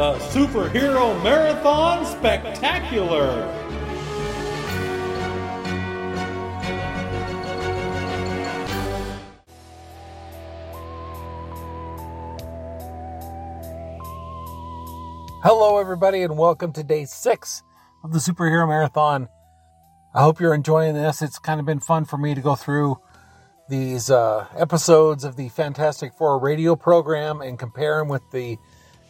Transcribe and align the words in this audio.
the 0.00 0.14
Superhero 0.30 1.22
Marathon 1.22 2.06
Spectacular. 2.06 3.44
Hello, 15.42 15.76
everybody, 15.76 16.22
and 16.22 16.38
welcome 16.38 16.72
to 16.72 16.82
day 16.82 17.04
six 17.04 17.62
of 18.02 18.14
the 18.14 18.20
Superhero 18.20 18.66
Marathon. 18.66 19.28
I 20.14 20.22
hope 20.22 20.40
you're 20.40 20.54
enjoying 20.54 20.94
this. 20.94 21.20
It's 21.20 21.38
kind 21.38 21.60
of 21.60 21.66
been 21.66 21.78
fun 21.78 22.06
for 22.06 22.16
me 22.16 22.34
to 22.34 22.40
go 22.40 22.54
through 22.54 22.96
these 23.68 24.10
uh, 24.10 24.46
episodes 24.56 25.24
of 25.24 25.36
the 25.36 25.50
Fantastic 25.50 26.14
Four 26.14 26.38
radio 26.38 26.74
program 26.74 27.42
and 27.42 27.58
compare 27.58 27.98
them 27.98 28.08
with 28.08 28.22
the 28.32 28.56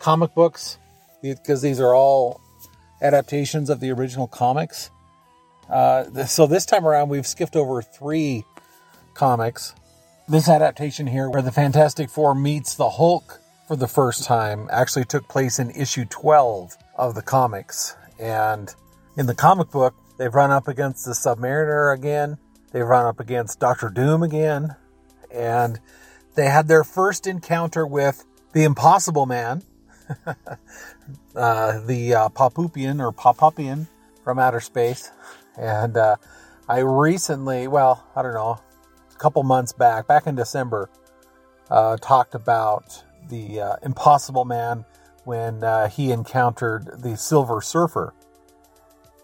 comic 0.01 0.35
books 0.35 0.79
because 1.23 1.63
these 1.63 1.81
are 1.81 1.95
all 1.95 2.41
adaptations 3.03 3.71
of 3.71 3.81
the 3.81 3.91
original 3.91 4.27
comics. 4.27 4.91
Uh, 5.69 6.27
so 6.27 6.47
this 6.47 6.67
time 6.67 6.87
around, 6.87 7.09
we've 7.09 7.27
skipped 7.27 7.57
over 7.57 7.81
three 7.81 8.45
comics. 9.15 9.75
This 10.29 10.49
adaptation 10.49 11.07
here, 11.07 11.29
where 11.29 11.43
the 11.43 11.53
Fantastic 11.53 12.11
Four 12.11 12.35
meets 12.35 12.75
the 12.75 12.91
Hulk 12.91 13.41
for 13.69 13.77
the 13.77 13.89
first 13.89 14.25
time 14.25 14.69
actually 14.73 15.05
took 15.05 15.29
place 15.29 15.59
in 15.59 15.71
issue 15.71 16.05
12 16.05 16.77
of 16.97 17.15
the 17.15 17.23
comics. 17.23 17.97
And 18.19 18.75
in 19.17 19.27
the 19.27 19.35
comic 19.35 19.71
book, 19.71 19.95
they've 20.19 20.35
run 20.35 20.51
up 20.51 20.67
against 20.67 21.05
the 21.05 21.13
Submariner 21.13 21.95
again. 21.95 22.39
They've 22.73 22.85
run 22.87 23.07
up 23.07 23.21
against 23.21 23.61
Doctor 23.61 23.89
Doom 23.89 24.23
again. 24.23 24.75
And 25.33 25.79
they 26.35 26.47
had 26.47 26.69
their 26.69 26.85
first 26.85 27.27
encounter 27.27 27.87
with 27.87 28.25
the 28.53 28.65
Impossible 28.65 29.27
Man, 29.27 29.63
uh, 31.37 31.81
the 31.87 32.15
uh, 32.15 32.29
or 32.29 33.13
Poppupian 33.13 33.89
from 34.25 34.39
outer 34.39 34.61
space. 34.61 35.11
And 35.57 35.97
uh, 35.97 36.17
I 36.69 36.79
recently, 36.81 37.69
well, 37.69 38.07
I 38.15 38.23
don't 38.23 38.35
know, 38.35 38.61
a 39.13 39.19
couple 39.19 39.43
months 39.43 39.73
back, 39.73 40.07
back 40.07 40.27
in 40.27 40.35
December, 40.35 40.91
uh, 41.71 41.97
talked 41.99 42.35
about 42.35 43.03
the 43.29 43.61
uh, 43.61 43.77
Impossible 43.83 44.45
Man 44.45 44.85
when 45.25 45.63
uh, 45.63 45.89
he 45.89 46.11
encountered 46.11 47.03
the 47.03 47.17
Silver 47.17 47.61
Surfer. 47.61 48.15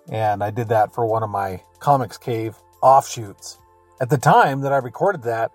And 0.09 0.43
I 0.43 0.51
did 0.51 0.69
that 0.69 0.95
for 0.95 1.07
one 1.07 1.23
of 1.23 1.31
my 1.31 1.63
Comics 1.81 2.19
Cave 2.19 2.57
offshoots. 2.83 3.59
At 4.01 4.11
the 4.11 4.19
time 4.19 4.61
that 4.61 4.73
I 4.73 4.77
recorded 4.77 5.23
that, 5.23 5.51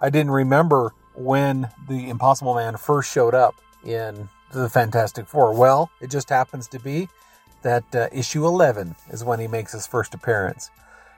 I 0.00 0.10
didn't 0.10 0.32
remember 0.32 0.92
when 1.14 1.70
the 1.88 2.10
Impossible 2.10 2.54
Man 2.54 2.76
first 2.76 3.10
showed 3.10 3.34
up 3.34 3.54
in 3.84 4.28
the 4.58 4.68
Fantastic 4.68 5.26
Four. 5.26 5.54
Well, 5.54 5.90
it 6.00 6.10
just 6.10 6.28
happens 6.28 6.68
to 6.68 6.78
be 6.78 7.08
that 7.62 7.84
uh, 7.94 8.08
issue 8.12 8.46
11 8.46 8.94
is 9.10 9.24
when 9.24 9.40
he 9.40 9.46
makes 9.46 9.72
his 9.72 9.86
first 9.86 10.14
appearance 10.14 10.70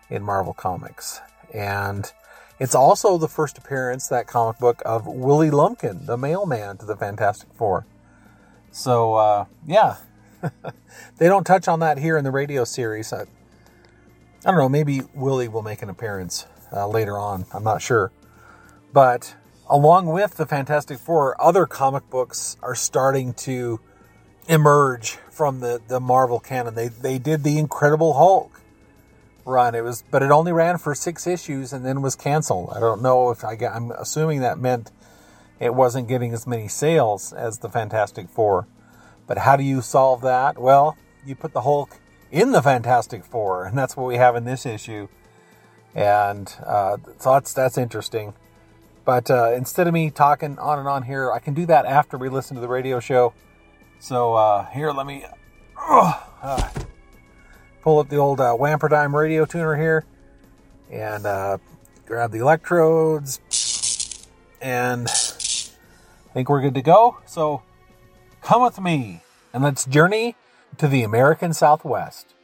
in 0.08 0.22
Marvel 0.22 0.54
Comics. 0.54 1.20
And 1.52 2.10
it's 2.58 2.74
also 2.74 3.18
the 3.18 3.28
first 3.28 3.58
appearance, 3.58 4.08
that 4.08 4.26
comic 4.26 4.58
book, 4.58 4.82
of 4.86 5.06
Willie 5.06 5.50
Lumpkin, 5.50 6.06
the 6.06 6.16
mailman 6.16 6.78
to 6.78 6.86
the 6.86 6.96
Fantastic 6.96 7.48
Four. 7.54 7.86
So, 8.70 9.14
uh, 9.14 9.44
yeah. 9.66 9.96
they 11.18 11.28
don't 11.28 11.44
touch 11.44 11.66
on 11.66 11.80
that 11.80 11.98
here 11.98 12.16
in 12.16 12.24
the 12.24 12.30
radio 12.30 12.64
series. 12.64 13.12
I, 13.12 13.22
I 13.22 14.50
don't 14.50 14.56
know, 14.56 14.68
maybe 14.68 15.02
Willie 15.14 15.48
will 15.48 15.62
make 15.62 15.82
an 15.82 15.90
appearance 15.90 16.46
uh, 16.72 16.86
later 16.86 17.18
on. 17.18 17.46
I'm 17.52 17.64
not 17.64 17.82
sure. 17.82 18.12
But 18.92 19.34
along 19.68 20.06
with 20.06 20.36
the 20.36 20.46
Fantastic 20.46 20.98
Four, 20.98 21.40
other 21.40 21.66
comic 21.66 22.08
books 22.10 22.56
are 22.62 22.74
starting 22.74 23.34
to 23.34 23.80
emerge 24.48 25.18
from 25.30 25.60
the, 25.60 25.80
the 25.88 26.00
Marvel 26.00 26.40
canon. 26.40 26.74
They, 26.74 26.88
they 26.88 27.18
did 27.18 27.42
the 27.42 27.58
Incredible 27.58 28.14
Hulk 28.14 28.60
run. 29.44 29.74
It 29.74 29.82
was, 29.82 30.04
but 30.10 30.22
it 30.22 30.30
only 30.30 30.52
ran 30.52 30.78
for 30.78 30.94
six 30.94 31.26
issues 31.26 31.72
and 31.72 31.84
then 31.84 32.02
was 32.02 32.16
canceled. 32.16 32.72
I 32.74 32.80
don't 32.80 33.02
know 33.02 33.30
if 33.30 33.44
I 33.44 33.54
I'm 33.54 33.90
assuming 33.92 34.40
that 34.40 34.58
meant 34.58 34.90
it 35.58 35.74
wasn't 35.74 36.08
getting 36.08 36.32
as 36.32 36.46
many 36.46 36.68
sales 36.68 37.32
as 37.32 37.58
the 37.58 37.70
Fantastic 37.70 38.28
Four. 38.28 38.66
But 39.26 39.38
how 39.38 39.56
do 39.56 39.64
you 39.64 39.80
solve 39.80 40.20
that? 40.22 40.58
Well, 40.58 40.96
you 41.24 41.34
put 41.34 41.52
the 41.52 41.62
Hulk 41.62 41.98
in 42.30 42.52
the 42.52 42.62
Fantastic 42.62 43.24
Four, 43.24 43.64
and 43.64 43.76
that's 43.76 43.96
what 43.96 44.06
we 44.06 44.16
have 44.16 44.36
in 44.36 44.44
this 44.44 44.66
issue. 44.66 45.08
And 45.94 46.52
uh, 46.64 46.98
so 47.18 47.32
that's 47.32 47.52
that's 47.52 47.78
interesting. 47.78 48.34
But 49.06 49.30
uh, 49.30 49.52
instead 49.56 49.86
of 49.86 49.94
me 49.94 50.10
talking 50.10 50.58
on 50.58 50.78
and 50.78 50.86
on 50.86 51.04
here, 51.04 51.32
I 51.32 51.38
can 51.38 51.54
do 51.54 51.64
that 51.66 51.86
after 51.86 52.18
we 52.18 52.28
listen 52.28 52.56
to 52.56 52.60
the 52.60 52.68
radio 52.68 53.00
show. 53.00 53.32
So 53.98 54.34
uh, 54.34 54.66
here, 54.66 54.90
let 54.92 55.06
me. 55.06 55.24
Uh, 55.78 56.68
pull 57.86 58.00
up 58.00 58.08
the 58.08 58.16
old 58.16 58.40
uh, 58.40 58.56
Wamperdime 58.58 59.12
radio 59.12 59.44
tuner 59.44 59.76
here 59.76 60.04
and 60.90 61.24
uh, 61.24 61.56
grab 62.04 62.32
the 62.32 62.38
electrodes 62.38 63.40
and 64.60 65.06
I 65.08 66.32
think 66.34 66.48
we're 66.48 66.62
good 66.62 66.74
to 66.74 66.82
go. 66.82 67.18
So 67.26 67.62
come 68.42 68.62
with 68.62 68.80
me 68.80 69.22
and 69.52 69.62
let's 69.62 69.84
journey 69.84 70.34
to 70.78 70.88
the 70.88 71.04
American 71.04 71.52
Southwest. 71.52 72.34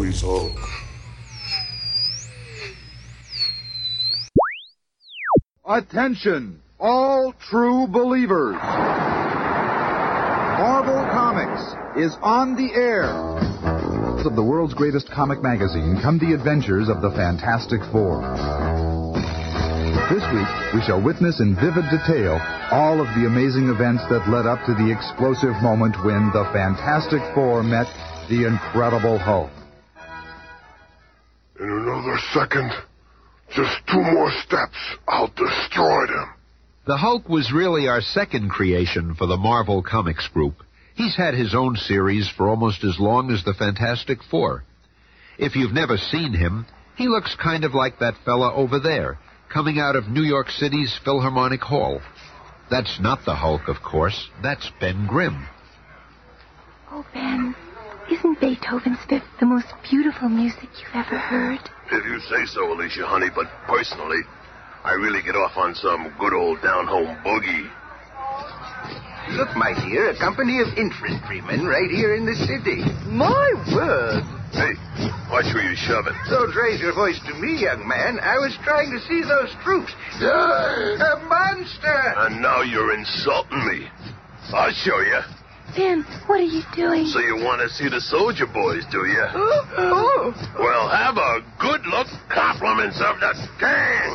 Hulk, 0.00 0.06
always 0.06 0.20
Hulk. 0.22 0.56
Attention, 5.66 6.60
all 6.78 7.34
true 7.50 7.86
believers. 7.86 8.56
Marvel 10.58 11.04
Comics 11.12 11.74
is 11.98 12.16
on 12.22 12.56
the 12.56 12.72
air. 12.74 13.04
Of 14.24 14.36
the 14.36 14.42
world's 14.42 14.74
greatest 14.74 15.10
comic 15.10 15.42
magazine 15.42 15.98
come 16.02 16.18
the 16.18 16.34
adventures 16.34 16.88
of 16.88 17.00
the 17.02 17.10
Fantastic 17.10 17.80
Four. 17.92 18.20
This 20.10 20.24
week, 20.32 20.48
we 20.74 20.82
shall 20.82 21.00
witness 21.00 21.40
in 21.40 21.54
vivid 21.54 21.84
detail 21.90 22.40
all 22.72 23.00
of 23.00 23.06
the 23.14 23.26
amazing 23.26 23.68
events 23.68 24.02
that 24.10 24.28
led 24.28 24.46
up 24.46 24.64
to 24.66 24.74
the 24.74 24.90
explosive 24.90 25.54
moment 25.62 25.96
when 26.04 26.30
the 26.32 26.44
Fantastic 26.52 27.22
Four 27.34 27.62
met 27.62 27.86
the 28.28 28.44
Incredible 28.44 29.18
Hulk. 29.18 29.50
In 32.00 32.06
another 32.06 32.22
second, 32.32 32.72
just 33.50 33.76
two 33.92 34.00
more 34.00 34.30
steps, 34.46 34.76
I'll 35.06 35.28
destroy 35.28 36.06
them. 36.06 36.32
The 36.86 36.96
Hulk 36.96 37.28
was 37.28 37.52
really 37.52 37.88
our 37.88 38.00
second 38.00 38.48
creation 38.48 39.14
for 39.14 39.26
the 39.26 39.36
Marvel 39.36 39.82
Comics 39.82 40.26
group. 40.28 40.62
He's 40.94 41.14
had 41.14 41.34
his 41.34 41.54
own 41.54 41.76
series 41.76 42.26
for 42.26 42.48
almost 42.48 42.84
as 42.84 42.98
long 42.98 43.30
as 43.30 43.44
the 43.44 43.52
Fantastic 43.52 44.22
Four. 44.30 44.64
If 45.36 45.56
you've 45.56 45.74
never 45.74 45.98
seen 45.98 46.32
him, 46.32 46.64
he 46.96 47.06
looks 47.06 47.34
kind 47.34 47.64
of 47.64 47.74
like 47.74 47.98
that 47.98 48.16
fella 48.24 48.54
over 48.54 48.78
there, 48.78 49.18
coming 49.52 49.78
out 49.78 49.94
of 49.94 50.08
New 50.08 50.22
York 50.22 50.48
City's 50.48 50.98
Philharmonic 51.04 51.60
Hall. 51.60 52.00
That's 52.70 52.98
not 52.98 53.26
the 53.26 53.34
Hulk, 53.34 53.68
of 53.68 53.82
course. 53.82 54.30
That's 54.42 54.70
Ben 54.80 55.06
Grimm. 55.06 55.46
Oh, 56.90 57.04
Ben, 57.12 57.54
isn't 58.10 58.40
Beethoven's 58.40 58.98
Fifth 59.08 59.30
the 59.38 59.46
most 59.46 59.68
beautiful 59.88 60.28
music 60.28 60.68
you've 60.78 60.94
ever 60.94 61.16
heard? 61.16 61.60
If 61.92 62.04
you 62.04 62.18
say 62.26 62.44
so, 62.46 62.72
Alicia, 62.72 63.06
honey, 63.06 63.28
but 63.34 63.46
personally, 63.66 64.20
I 64.84 64.92
really 64.92 65.22
get 65.22 65.36
off 65.36 65.56
on 65.56 65.74
some 65.74 66.12
good 66.18 66.34
old 66.34 66.60
down-home 66.62 67.16
boogie. 67.22 67.70
Look, 69.36 69.54
my 69.54 69.72
dear, 69.86 70.10
a 70.10 70.18
company 70.18 70.58
of 70.60 70.74
infantrymen 70.76 71.66
right 71.66 71.90
here 71.90 72.16
in 72.16 72.26
the 72.26 72.34
city. 72.34 72.82
My 73.06 73.46
word! 73.70 74.24
Hey, 74.50 74.74
watch 75.30 75.46
where 75.54 75.62
you're 75.62 75.78
shoving. 75.78 76.14
Don't 76.28 76.54
raise 76.56 76.80
your 76.80 76.94
voice 76.94 77.20
to 77.28 77.34
me, 77.34 77.62
young 77.62 77.86
man. 77.86 78.18
I 78.18 78.38
was 78.38 78.56
trying 78.64 78.90
to 78.90 78.98
see 79.06 79.22
those 79.22 79.54
troops. 79.62 79.94
a 80.18 81.22
monster! 81.28 82.14
And 82.26 82.42
now 82.42 82.62
you're 82.62 82.96
insulting 82.96 83.64
me. 83.68 83.86
I'll 84.52 84.72
show 84.72 84.98
you. 84.98 85.39
Ben, 85.76 86.02
what 86.26 86.40
are 86.40 86.50
you 86.50 86.62
doing? 86.74 87.06
So 87.06 87.20
you 87.20 87.36
want 87.36 87.62
to 87.62 87.68
see 87.70 87.88
the 87.88 88.00
soldier 88.00 88.46
boys, 88.46 88.84
do 88.90 89.06
you? 89.06 89.22
Oh, 89.22 89.62
oh. 89.78 90.34
Well, 90.58 90.88
have 90.88 91.16
a 91.16 91.40
good 91.58 91.86
look. 91.86 92.06
Compliments 92.28 92.98
of 92.98 93.20
the 93.20 93.32
gang. 93.58 94.10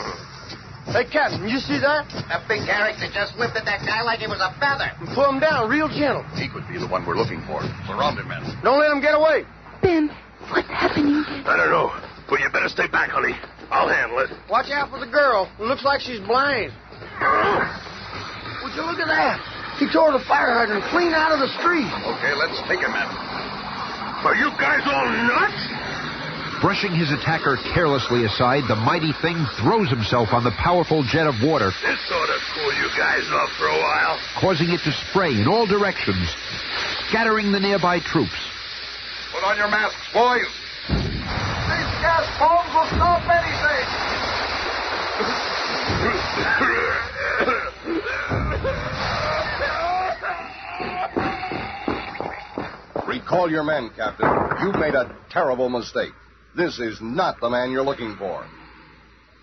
Hey, 0.92 1.07
Captain, 1.10 1.48
you 1.48 1.57
see 1.57 1.80
that? 1.81 2.06
That 2.30 2.48
big 2.48 2.63
character 2.68 3.10
just 3.12 3.34
whipped 3.40 3.57
at 3.57 3.66
that 3.66 3.81
guy 3.88 4.04
like 4.04 4.22
it 4.22 4.30
was 4.30 4.40
a 4.40 4.54
feather. 4.62 4.92
Pull 5.16 5.28
him 5.31 5.40
down 5.40 5.68
real 5.68 5.90
gentle. 5.90 6.24
He 6.38 6.48
could 6.48 6.68
be 6.68 6.78
the 6.78 6.88
one 6.88 7.06
we're 7.07 7.18
looking 7.18 7.42
for. 7.50 7.63
Surround 7.88 8.19
him, 8.19 8.28
men. 8.28 8.44
Don't 8.62 8.80
let 8.80 8.92
him 8.92 9.02
get 9.02 9.16
away. 9.16 9.44
Ben, 9.81 10.13
what's 10.52 10.68
happening? 10.69 11.25
I 11.48 11.57
don't 11.57 11.72
know. 11.72 11.90
But 12.30 12.40
you 12.40 12.50
better 12.52 12.69
stay 12.69 12.88
back, 12.88 13.10
honey. 13.10 13.34
I'll 13.72 13.90
handle 13.90 14.19
it. 14.19 14.30
Watch 14.50 14.69
out 14.69 14.90
for 14.92 15.00
the 15.00 15.10
girl. 15.10 15.50
It 15.60 15.66
looks 15.66 15.84
like 15.84 16.02
she's 16.02 16.19
blind. 16.22 16.72
Oh. 17.22 17.66
Would 18.63 18.74
you 18.78 18.86
look 18.86 19.00
at 19.00 19.10
that? 19.10 19.55
He 19.80 19.88
tore 19.92 20.12
the 20.12 20.24
fire 20.24 20.54
hydrant 20.56 20.83
clean 20.86 21.13
out 21.13 21.31
of 21.31 21.39
the 21.39 21.51
street. 21.60 21.88
Okay, 21.88 22.33
let's 22.33 22.56
take 22.68 22.80
him, 22.80 22.92
men. 22.95 23.10
Are 24.24 24.36
you 24.36 24.50
guys 24.57 24.81
all 24.88 25.06
nuts? 25.27 26.62
Brushing 26.62 26.95
his 26.95 27.12
attacker 27.12 27.57
carelessly 27.75 28.24
aside, 28.24 28.63
the 28.68 28.75
mighty 28.75 29.12
thing 29.22 29.36
throws 29.60 29.89
himself 29.89 30.31
on 30.31 30.44
the 30.44 30.51
powerful 30.57 31.04
jet 31.04 31.27
of 31.27 31.36
water, 31.44 31.69
This 31.83 32.00
ought 32.10 32.25
to 32.31 32.39
cool 32.56 32.74
you 32.80 32.88
guys 32.98 33.27
off 33.36 33.51
for 33.60 33.68
a 33.68 33.77
while. 33.77 34.18
causing 34.39 34.72
it 34.72 34.80
to 34.88 34.92
spray 35.12 35.36
in 35.36 35.48
all 35.48 35.68
directions, 35.68 36.33
scattering 37.10 37.51
the 37.51 37.60
nearby 37.60 38.00
troops. 38.00 38.39
Put 39.33 39.44
on 39.44 39.57
your 39.57 39.68
masks, 39.69 40.00
boys. 40.13 40.48
These 40.88 41.92
gas 42.01 42.25
bombs 42.39 42.71
will 42.74 42.88
stop 42.95 43.21
anything. 43.28 43.64
Recall 53.25 53.50
your 53.50 53.63
men, 53.63 53.89
Captain. 53.95 54.30
You've 54.62 54.75
made 54.75 54.94
a 54.94 55.18
terrible 55.31 55.68
mistake. 55.68 56.12
This 56.56 56.77
is 56.77 57.00
not 57.01 57.39
the 57.39 57.50
man 57.50 57.72
you're 57.72 57.83
looking 57.83 58.16
for. 58.18 58.45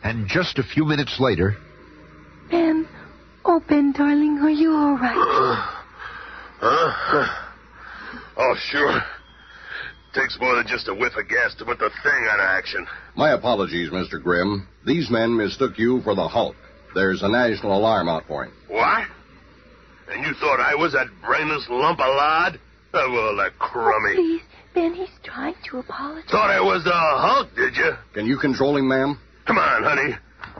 And 0.04 0.28
just 0.28 0.60
a 0.60 0.62
few 0.62 0.84
minutes 0.84 1.18
later, 1.18 1.56
Ben. 2.48 2.86
Oh, 3.44 3.60
Ben, 3.68 3.90
darling, 3.90 4.38
are 4.38 4.50
you 4.50 4.72
all 4.72 4.96
right? 4.96 5.68
Huh? 6.64 7.26
Oh, 8.36 8.54
sure. 8.70 9.00
Takes 10.14 10.38
more 10.40 10.54
than 10.54 10.68
just 10.68 10.86
a 10.86 10.94
whiff 10.94 11.16
of 11.16 11.28
gas 11.28 11.56
to 11.56 11.64
put 11.64 11.80
the 11.80 11.90
thing 12.04 12.28
out 12.30 12.38
of 12.38 12.46
action. 12.46 12.86
My 13.16 13.32
apologies, 13.32 13.90
Mr. 13.90 14.22
Grimm. 14.22 14.68
These 14.86 15.10
men 15.10 15.36
mistook 15.36 15.76
you 15.76 16.02
for 16.02 16.14
the 16.14 16.28
Hulk. 16.28 16.54
There's 16.94 17.24
a 17.24 17.28
national 17.28 17.76
alarm 17.76 18.08
out 18.08 18.28
for 18.28 18.44
him. 18.44 18.52
What? 18.68 19.08
And 20.08 20.24
you 20.24 20.34
thought 20.34 20.60
I 20.60 20.76
was 20.76 20.92
that 20.92 21.08
brainless 21.20 21.66
lump 21.68 21.98
of 21.98 22.06
lard? 22.06 22.60
Oh, 22.94 23.10
well, 23.10 23.36
that 23.36 23.58
crummy. 23.58 24.14
Please, 24.14 24.42
Ben, 24.74 24.92
he's 24.92 25.08
trying 25.24 25.54
to 25.70 25.78
apologize. 25.78 26.30
Thought 26.30 26.50
I 26.50 26.60
was 26.60 26.84
the 26.84 26.92
Hulk, 26.92 27.48
did 27.56 27.74
you? 27.74 27.92
Can 28.12 28.26
you 28.26 28.36
control 28.36 28.76
him, 28.76 28.86
ma'am? 28.88 29.18
Come 29.46 29.56
on, 29.56 29.82
honey. 29.82 30.14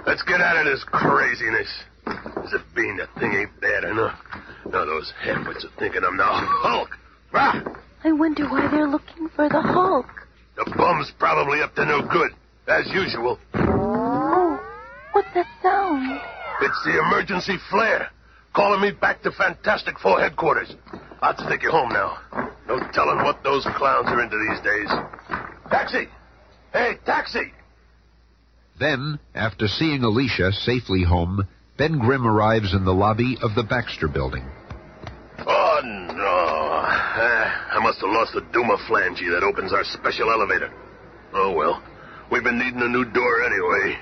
Let's 0.07 0.23
get 0.23 0.41
out 0.41 0.57
of 0.57 0.65
this 0.65 0.83
craziness. 0.85 1.69
As 2.07 2.53
if 2.55 2.63
being 2.75 2.97
the 2.97 3.07
thing 3.21 3.33
ain't 3.35 3.61
bad 3.61 3.85
enough. 3.85 4.19
Now 4.65 4.87
those 4.87 5.13
halfwits 5.23 5.65
are 5.65 5.77
thinking 5.79 6.03
I'm 6.07 6.17
the 6.17 6.25
Hulk. 6.25 6.89
Ah! 7.35 7.63
I 8.03 8.13
wonder 8.13 8.49
why 8.49 8.67
they're 8.71 8.89
looking 8.89 9.29
for 9.37 9.49
the 9.51 9.61
Hulk. 9.61 10.07
The 10.57 10.73
bum's 10.77 11.13
probably 11.19 11.61
up 11.61 11.75
to 11.77 11.85
no 11.85 12.01
good, 12.01 12.31
as 12.67 12.87
usual. 12.93 13.39
Oh, 13.55 14.59
what's 15.13 15.29
that 15.35 15.47
sound? 15.63 16.19
It's 16.63 16.85
the 16.85 16.99
emergency 16.99 17.57
flare. 17.71 18.09
Calling 18.55 18.81
me 18.81 18.91
back 18.91 19.23
to 19.23 19.31
Fantastic 19.33 19.99
Four 19.99 20.19
headquarters. 20.21 20.75
I'll 21.23 21.35
to 21.35 21.49
take 21.49 21.63
you 21.63 21.71
home 21.71 21.89
now. 21.89 22.19
No 22.67 22.81
telling 22.93 23.19
what 23.19 23.43
those 23.43 23.65
clowns 23.77 24.09
are 24.09 24.23
into 24.23 24.37
these 24.37 24.61
days. 24.61 24.89
Taxi! 25.71 26.09
Hey, 26.73 26.99
taxi! 27.07 27.53
then, 28.83 29.21
after 29.35 29.69
seeing 29.69 30.03
Alicia 30.03 30.51
safely 30.53 31.05
home, 31.05 31.47
Ben 31.77 31.99
Grimm 31.99 32.27
arrives 32.27 32.75
in 32.75 32.85
the 32.85 32.93
lobby 32.93 33.39
of 33.41 33.55
the 33.55 33.63
Baxter 33.63 34.09
building. 34.09 34.45
Oh, 35.39 35.81
no. 35.85 36.25
Ah, 36.25 37.69
I 37.71 37.79
must 37.79 38.01
have 38.01 38.11
lost 38.11 38.33
the 38.35 38.41
Duma 38.53 38.77
flange 38.89 39.21
that 39.21 39.45
opens 39.45 39.73
our 39.73 39.85
special 39.85 40.31
elevator. 40.31 40.73
Oh, 41.33 41.53
well. 41.53 41.81
We've 42.31 42.43
been 42.43 42.59
needing 42.59 42.83
a 42.83 42.89
new 42.89 43.05
door 43.05 43.45
anyway. 43.45 43.99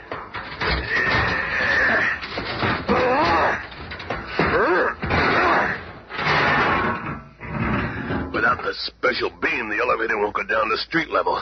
The 8.62 8.74
special 8.74 9.30
beam, 9.30 9.70
the 9.70 9.80
elevator 9.80 10.18
won't 10.18 10.34
go 10.34 10.44
down 10.44 10.68
to 10.68 10.76
street 10.76 11.10
level. 11.10 11.40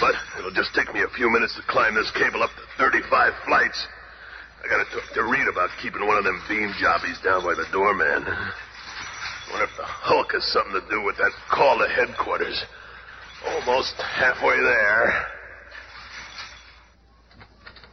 But 0.00 0.14
it'll 0.38 0.52
just 0.52 0.74
take 0.74 0.92
me 0.92 1.00
a 1.00 1.08
few 1.16 1.30
minutes 1.30 1.56
to 1.56 1.62
climb 1.66 1.94
this 1.94 2.10
cable 2.12 2.42
up 2.42 2.50
to 2.50 2.62
35 2.76 3.32
flights. 3.46 3.86
I 4.62 4.68
gotta 4.68 4.84
talk 4.92 5.08
to 5.14 5.24
Reed 5.24 5.48
about 5.48 5.70
keeping 5.80 6.06
one 6.06 6.18
of 6.18 6.24
them 6.24 6.42
beam 6.48 6.72
jobbies 6.78 7.18
down 7.24 7.42
by 7.42 7.54
the 7.54 7.64
doorman. 7.72 8.24
Wonder 9.50 9.64
if 9.64 9.76
the 9.78 9.84
Hulk 9.84 10.32
has 10.32 10.44
something 10.52 10.80
to 10.80 10.84
do 10.90 11.02
with 11.02 11.16
that 11.16 11.32
call 11.50 11.78
to 11.78 11.88
headquarters. 11.88 12.62
Almost 13.46 13.94
halfway 13.96 14.60
there. 14.60 15.26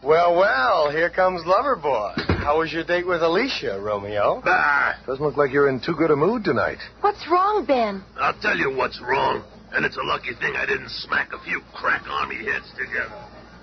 Well, 0.03 0.35
well, 0.35 0.91
here 0.91 1.09
comes 1.09 1.41
Loverboy. 1.43 2.24
How 2.45 2.59
was 2.59 2.71
your 2.71 2.83
date 2.83 3.07
with 3.07 3.23
Alicia, 3.23 3.79
Romeo? 3.81 4.39
Ah, 4.45 4.99
Doesn't 5.07 5.25
look 5.25 5.35
like 5.35 5.51
you're 5.51 5.67
in 5.67 5.79
too 5.79 5.95
good 5.95 6.11
a 6.11 6.15
mood 6.15 6.43
tonight. 6.43 6.77
What's 7.01 7.27
wrong, 7.27 7.65
Ben? 7.65 8.03
I'll 8.19 8.39
tell 8.39 8.55
you 8.55 8.69
what's 8.69 9.01
wrong. 9.01 9.43
And 9.73 9.83
it's 9.83 9.97
a 9.97 10.03
lucky 10.03 10.35
thing 10.35 10.53
I 10.55 10.67
didn't 10.67 10.89
smack 10.91 11.33
a 11.33 11.39
few 11.43 11.61
crack 11.73 12.03
army 12.07 12.35
heads 12.45 12.69
together. 12.77 13.17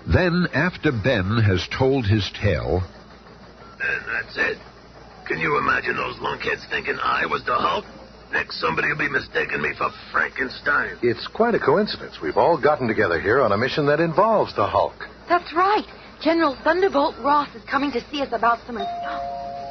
Then, 0.05 0.47
after 0.53 0.91
Ben 0.91 1.41
has 1.47 1.65
told 1.79 2.05
his 2.05 2.29
tale, 2.41 2.83
And 3.79 4.03
that's 4.11 4.35
it. 4.35 4.57
Can 5.27 5.39
you 5.39 5.57
imagine 5.59 5.95
those 5.95 6.17
lunkheads 6.17 6.69
thinking 6.69 6.97
I 7.01 7.25
was 7.25 7.41
the 7.45 7.55
Hulk? 7.55 7.85
Next, 8.33 8.59
somebody 8.59 8.89
will 8.89 8.97
be 8.97 9.07
mistaking 9.07 9.61
me 9.61 9.71
for 9.77 9.91
Frankenstein. 10.11 10.97
It's 11.01 11.25
quite 11.27 11.55
a 11.55 11.59
coincidence. 11.59 12.19
We've 12.21 12.35
all 12.35 12.59
gotten 12.61 12.89
together 12.89 13.21
here 13.21 13.41
on 13.41 13.53
a 13.53 13.57
mission 13.57 13.85
that 13.85 14.01
involves 14.01 14.53
the 14.57 14.67
Hulk. 14.67 15.07
That's 15.29 15.53
right. 15.53 15.85
General 16.23 16.55
Thunderbolt 16.63 17.15
Ross 17.19 17.53
is 17.53 17.61
coming 17.69 17.91
to 17.91 17.99
see 18.09 18.21
us 18.21 18.29
about 18.31 18.59
some 18.65 18.77
stuff. 18.77 19.21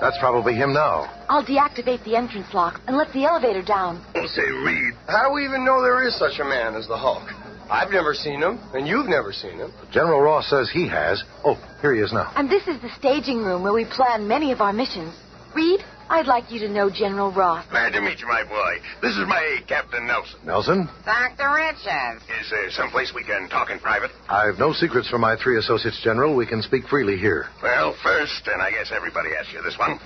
That's 0.02 0.18
probably 0.18 0.52
him 0.54 0.74
now. 0.74 1.08
I'll 1.30 1.44
deactivate 1.44 2.04
the 2.04 2.14
entrance 2.14 2.52
lock 2.52 2.82
and 2.86 2.96
let 2.96 3.10
the 3.14 3.24
elevator 3.24 3.62
down. 3.62 4.04
Oh, 4.14 4.26
say, 4.26 4.42
Reed, 4.42 4.92
How 5.08 5.28
do 5.28 5.34
we 5.34 5.46
even 5.46 5.64
know 5.64 5.80
there 5.80 6.06
is 6.06 6.14
such 6.18 6.40
a 6.40 6.44
man 6.44 6.74
as 6.74 6.86
the 6.86 6.96
Hulk? 6.96 7.22
I've 7.70 7.90
never 7.90 8.12
seen 8.12 8.42
him, 8.42 8.58
and 8.74 8.86
you've 8.86 9.08
never 9.08 9.32
seen 9.32 9.56
him. 9.56 9.72
General 9.90 10.20
Ross 10.20 10.50
says 10.50 10.68
he 10.70 10.86
has. 10.88 11.22
Oh, 11.42 11.54
here 11.80 11.94
he 11.94 12.00
is 12.02 12.12
now. 12.12 12.30
And 12.36 12.50
this 12.50 12.68
is 12.68 12.78
the 12.82 12.90
staging 12.98 13.38
room 13.38 13.62
where 13.62 13.72
we 13.72 13.86
plan 13.86 14.28
many 14.28 14.52
of 14.52 14.60
our 14.60 14.74
missions. 14.74 15.14
Reed, 15.54 15.80
I'd 16.12 16.26
like 16.26 16.52
you 16.52 16.60
to 16.60 16.68
know 16.68 16.90
General 16.90 17.32
Ross. 17.32 17.64
glad 17.70 17.94
to 17.94 18.02
meet 18.02 18.20
you, 18.20 18.26
my 18.28 18.44
boy. 18.44 18.76
This 19.00 19.16
is 19.16 19.26
my 19.26 19.60
Captain 19.66 20.06
Nelson. 20.06 20.40
Nelson, 20.44 20.86
Dr. 21.06 21.48
Richards. 21.54 22.22
Is 22.38 22.50
there 22.50 22.70
someplace 22.70 23.14
we 23.14 23.24
can 23.24 23.48
talk 23.48 23.70
in 23.70 23.78
private? 23.78 24.10
I've 24.28 24.58
no 24.58 24.74
secrets 24.74 25.08
from 25.08 25.22
my 25.22 25.36
three 25.42 25.56
associates, 25.56 25.98
General. 26.04 26.36
We 26.36 26.44
can 26.44 26.60
speak 26.60 26.86
freely 26.86 27.16
here. 27.16 27.46
Well, 27.62 27.96
first, 28.02 28.46
and 28.46 28.60
I 28.60 28.70
guess 28.72 28.92
everybody 28.94 29.30
asks 29.34 29.54
you 29.54 29.62
this 29.62 29.78
one, 29.78 29.98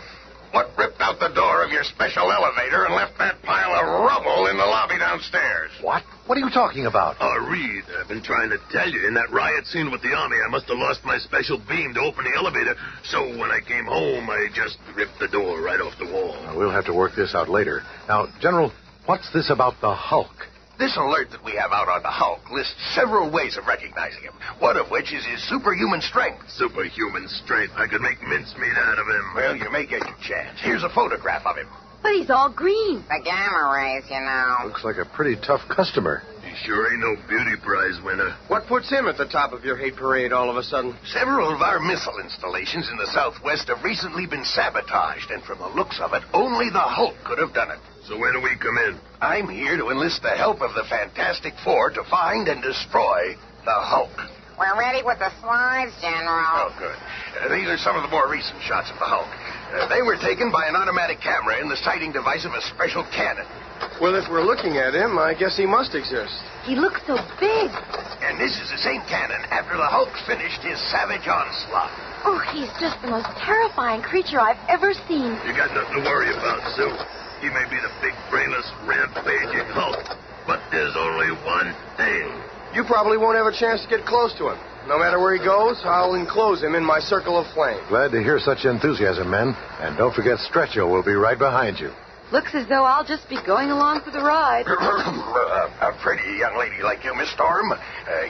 what 0.56 0.72
ripped 0.78 1.02
out 1.02 1.20
the 1.20 1.28
door 1.36 1.62
of 1.62 1.70
your 1.70 1.84
special 1.84 2.32
elevator 2.32 2.86
and 2.86 2.94
left 2.94 3.12
that 3.18 3.42
pile 3.42 3.76
of 3.76 3.84
rubble 3.84 4.46
in 4.46 4.56
the 4.56 4.64
lobby 4.64 4.96
downstairs? 4.96 5.70
What? 5.82 6.02
What 6.25 6.38
are 6.38 6.40
you 6.40 6.48
talking 6.48 6.86
about? 6.86 7.20
Uh, 7.20 7.40
Reed, 7.44 7.84
I've 8.00 8.08
been 8.08 8.22
trying 8.22 8.48
to 8.48 8.56
tell 8.72 8.88
you. 8.88 9.06
In 9.06 9.12
that 9.12 9.30
riot 9.30 9.66
scene 9.66 9.90
with 9.90 10.00
the 10.00 10.14
army, 10.16 10.38
I 10.40 10.48
must 10.48 10.64
have 10.68 10.78
lost 10.78 11.04
my 11.04 11.18
special 11.18 11.60
beam 11.68 11.92
to 11.92 12.00
open 12.00 12.25
the 12.25 12.32
elevator. 12.34 12.75
So 13.04 13.36
when 13.36 13.50
I 13.50 13.60
came 13.60 13.84
home, 13.84 14.30
I 14.30 14.48
just 14.54 14.78
ripped 14.96 15.20
the 15.20 15.28
door 15.28 15.60
right 15.60 15.78
off 15.78 15.92
the 15.98 16.10
wall. 16.10 16.56
We'll 16.56 16.70
have 16.70 16.86
to 16.86 16.94
work 16.94 17.12
this 17.14 17.34
out 17.34 17.50
later. 17.50 17.82
Now, 18.08 18.28
General, 18.40 18.72
what's 19.04 19.30
this 19.34 19.50
about 19.50 19.75
the 19.82 19.92
Hulk? 19.92 20.32
This 20.78 20.97
alert 20.97 21.30
that 21.30 21.42
we 21.42 21.52
have 21.52 21.73
out 21.73 21.88
on 21.88 22.02
the 22.02 22.12
Hulk 22.12 22.50
lists 22.50 22.76
several 22.95 23.30
ways 23.33 23.56
of 23.56 23.66
recognizing 23.66 24.23
him. 24.23 24.35
One 24.59 24.76
of 24.76 24.90
which 24.90 25.11
is 25.11 25.25
his 25.25 25.42
superhuman 25.49 26.02
strength. 26.02 26.45
Superhuman 26.50 27.28
strength? 27.28 27.73
I 27.76 27.87
could 27.87 28.02
make 28.02 28.21
mincemeat 28.21 28.76
out 28.76 28.99
of 28.99 29.09
him. 29.09 29.25
Well, 29.35 29.56
you 29.56 29.71
may 29.71 29.87
get 29.87 30.04
your 30.04 30.16
chance. 30.21 30.61
Here's 30.61 30.85
a 30.85 30.90
photograph 30.90 31.47
of 31.47 31.56
him. 31.56 31.68
But 32.02 32.12
he's 32.12 32.28
all 32.28 32.50
green. 32.50 33.02
The 33.09 33.23
gamma 33.25 33.73
rays, 33.73 34.04
you 34.11 34.21
know. 34.21 34.68
Looks 34.68 34.85
like 34.85 34.99
a 34.99 35.09
pretty 35.16 35.40
tough 35.40 35.62
customer. 35.75 36.23
He 36.45 36.54
sure 36.66 36.92
ain't 36.92 37.00
no 37.00 37.16
beauty 37.26 37.56
prize 37.56 37.99
winner. 38.04 38.37
What 38.49 38.66
puts 38.66 38.90
him 38.90 39.09
at 39.09 39.16
the 39.16 39.25
top 39.25 39.52
of 39.54 39.64
your 39.64 39.78
hate 39.78 39.97
parade 39.97 40.33
all 40.33 40.50
of 40.50 40.56
a 40.56 40.62
sudden? 40.62 40.95
Several 41.06 41.52
of 41.52 41.62
our 41.62 41.80
missile 41.80 42.21
installations 42.23 42.88
in 42.90 42.99
the 42.99 43.11
southwest 43.12 43.68
have 43.68 43.83
recently 43.83 44.26
been 44.26 44.45
sabotaged, 44.45 45.30
and 45.30 45.42
from 45.42 45.59
the 45.59 45.68
looks 45.68 45.99
of 46.00 46.12
it, 46.12 46.23
only 46.35 46.68
the 46.68 46.78
Hulk 46.78 47.16
could 47.25 47.38
have 47.38 47.54
done 47.54 47.71
it. 47.71 47.78
So 48.06 48.14
when 48.14 48.32
do 48.34 48.40
we 48.40 48.54
come 48.54 48.78
in? 48.78 48.94
I'm 49.20 49.48
here 49.50 49.76
to 49.76 49.90
enlist 49.90 50.22
the 50.22 50.30
help 50.30 50.62
of 50.62 50.78
the 50.78 50.86
Fantastic 50.86 51.54
Four 51.64 51.90
to 51.90 52.04
find 52.06 52.46
and 52.46 52.62
destroy 52.62 53.34
the 53.66 53.78
Hulk. 53.82 54.14
We're 54.54 54.78
ready 54.78 55.02
with 55.02 55.18
the 55.18 55.34
slides, 55.42 55.90
General. 55.98 56.70
Oh, 56.70 56.72
good. 56.78 56.94
Uh, 56.94 57.50
these 57.50 57.66
are 57.66 57.76
some 57.76 57.98
of 57.98 58.06
the 58.06 58.12
more 58.14 58.30
recent 58.30 58.62
shots 58.62 58.94
of 58.94 58.96
the 59.02 59.10
Hulk. 59.10 59.26
Uh, 59.75 59.90
they 59.90 60.06
were 60.06 60.14
taken 60.22 60.54
by 60.54 60.70
an 60.70 60.78
automatic 60.78 61.18
camera 61.18 61.58
in 61.58 61.68
the 61.68 61.76
sighting 61.82 62.14
device 62.14 62.46
of 62.46 62.54
a 62.54 62.62
special 62.70 63.02
cannon. 63.10 63.44
Well, 63.98 64.14
if 64.14 64.30
we're 64.30 64.46
looking 64.46 64.78
at 64.78 64.94
him, 64.94 65.18
I 65.18 65.34
guess 65.34 65.58
he 65.58 65.66
must 65.66 65.98
exist. 65.98 66.38
He 66.62 66.78
looks 66.78 67.02
so 67.10 67.18
big. 67.42 67.75
And 68.22 68.38
this 68.38 68.54
is 68.54 68.70
the 68.70 68.78
same 68.86 69.02
cannon 69.10 69.42
after 69.50 69.75
the 69.75 69.84
Hulk 69.90 70.14
finished 70.30 70.62
his 70.62 70.78
savage 70.94 71.26
onslaught. 71.26 71.90
Oh, 72.22 72.38
he's 72.54 72.70
just 72.78 73.02
the 73.02 73.10
most 73.10 73.28
terrifying 73.42 74.00
creature 74.00 74.38
I've 74.38 74.62
ever 74.70 74.94
seen. 75.10 75.34
You 75.42 75.58
got 75.58 75.75
nothing 75.75 76.00
to 76.00 76.04
worry 76.06 76.30
about, 76.30 76.62
Sue. 76.78 76.94
He 77.40 77.49
may 77.49 77.64
be 77.69 77.76
the 77.76 77.93
big 78.00 78.14
brainless 78.31 78.66
rampaging 78.87 79.66
Hulk, 79.76 80.05
but 80.47 80.61
there's 80.71 80.97
only 80.97 81.31
one 81.45 81.75
thing. 81.97 82.33
You 82.75 82.85
probably 82.85 83.16
won't 83.19 83.37
have 83.37 83.47
a 83.47 83.57
chance 83.57 83.83
to 83.83 83.88
get 83.88 84.05
close 84.07 84.33
to 84.38 84.50
him. 84.50 84.59
No 84.88 84.99
matter 84.99 85.19
where 85.19 85.35
he 85.35 85.43
goes, 85.45 85.81
I'll 85.85 86.14
enclose 86.14 86.62
him 86.62 86.75
in 86.75 86.85
my 86.85 87.00
circle 87.00 87.38
of 87.38 87.47
flame. 87.55 87.81
Glad 87.88 88.12
to 88.12 88.23
hear 88.23 88.38
such 88.38 88.64
enthusiasm, 88.64 89.31
men. 89.31 89.55
And 89.81 89.97
don't 89.97 90.14
forget 90.14 90.38
Stretcho 90.38 90.87
will 90.88 91.02
be 91.02 91.14
right 91.14 91.38
behind 91.38 91.78
you. 91.81 91.90
Looks 92.33 92.55
as 92.55 92.66
though 92.69 92.83
I'll 92.83 93.05
just 93.05 93.28
be 93.28 93.38
going 93.47 93.71
along 93.71 94.02
for 94.02 94.11
the 94.11 94.21
ride. 94.21 94.64
uh, 94.66 95.71
a 95.81 95.93
pretty 96.02 96.38
young 96.38 96.59
lady 96.59 96.83
like 96.83 97.05
you, 97.05 97.14
Miss 97.14 97.31
Storm. 97.33 97.71
Uh, 97.73 97.78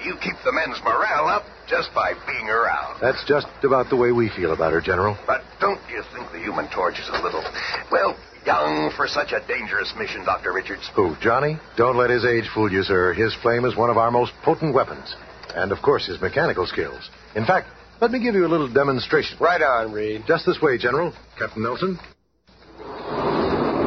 you 0.04 0.16
keep 0.20 0.36
the 0.44 0.52
men's 0.52 0.80
morale 0.84 1.28
up 1.28 1.44
just 1.66 1.92
by 1.94 2.12
being 2.26 2.48
around. 2.48 3.00
That's 3.00 3.24
just 3.26 3.46
about 3.62 3.88
the 3.88 3.96
way 3.96 4.12
we 4.12 4.28
feel 4.30 4.52
about 4.52 4.72
her, 4.72 4.80
General. 4.80 5.16
But 5.26 5.42
don't 5.60 5.80
you 5.90 6.02
think 6.14 6.30
the 6.32 6.38
Human 6.38 6.68
Torch 6.70 6.98
is 6.98 7.08
a 7.08 7.22
little, 7.22 7.42
well, 7.90 8.16
young 8.46 8.92
for 8.96 9.06
such 9.08 9.32
a 9.32 9.44
dangerous 9.46 9.92
mission, 9.98 10.24
Dr. 10.24 10.52
Richards? 10.52 10.88
Who, 10.94 11.16
Johnny? 11.20 11.58
Don't 11.76 11.96
let 11.96 12.10
his 12.10 12.24
age 12.24 12.48
fool 12.54 12.70
you, 12.72 12.82
sir. 12.84 13.12
His 13.12 13.34
flame 13.42 13.64
is 13.64 13.76
one 13.76 13.90
of 13.90 13.98
our 13.98 14.10
most 14.10 14.32
potent 14.42 14.72
weapons. 14.72 15.14
And, 15.54 15.72
of 15.72 15.82
course, 15.82 16.06
his 16.06 16.20
mechanical 16.20 16.66
skills. 16.66 17.10
In 17.34 17.44
fact, 17.44 17.68
let 18.00 18.10
me 18.10 18.22
give 18.22 18.34
you 18.34 18.46
a 18.46 18.48
little 18.48 18.72
demonstration. 18.72 19.36
Right 19.40 19.60
on, 19.60 19.92
Reed. 19.92 20.24
Just 20.28 20.46
this 20.46 20.60
way, 20.62 20.78
General. 20.78 21.12
Captain 21.38 21.62
Nelson. 21.62 21.98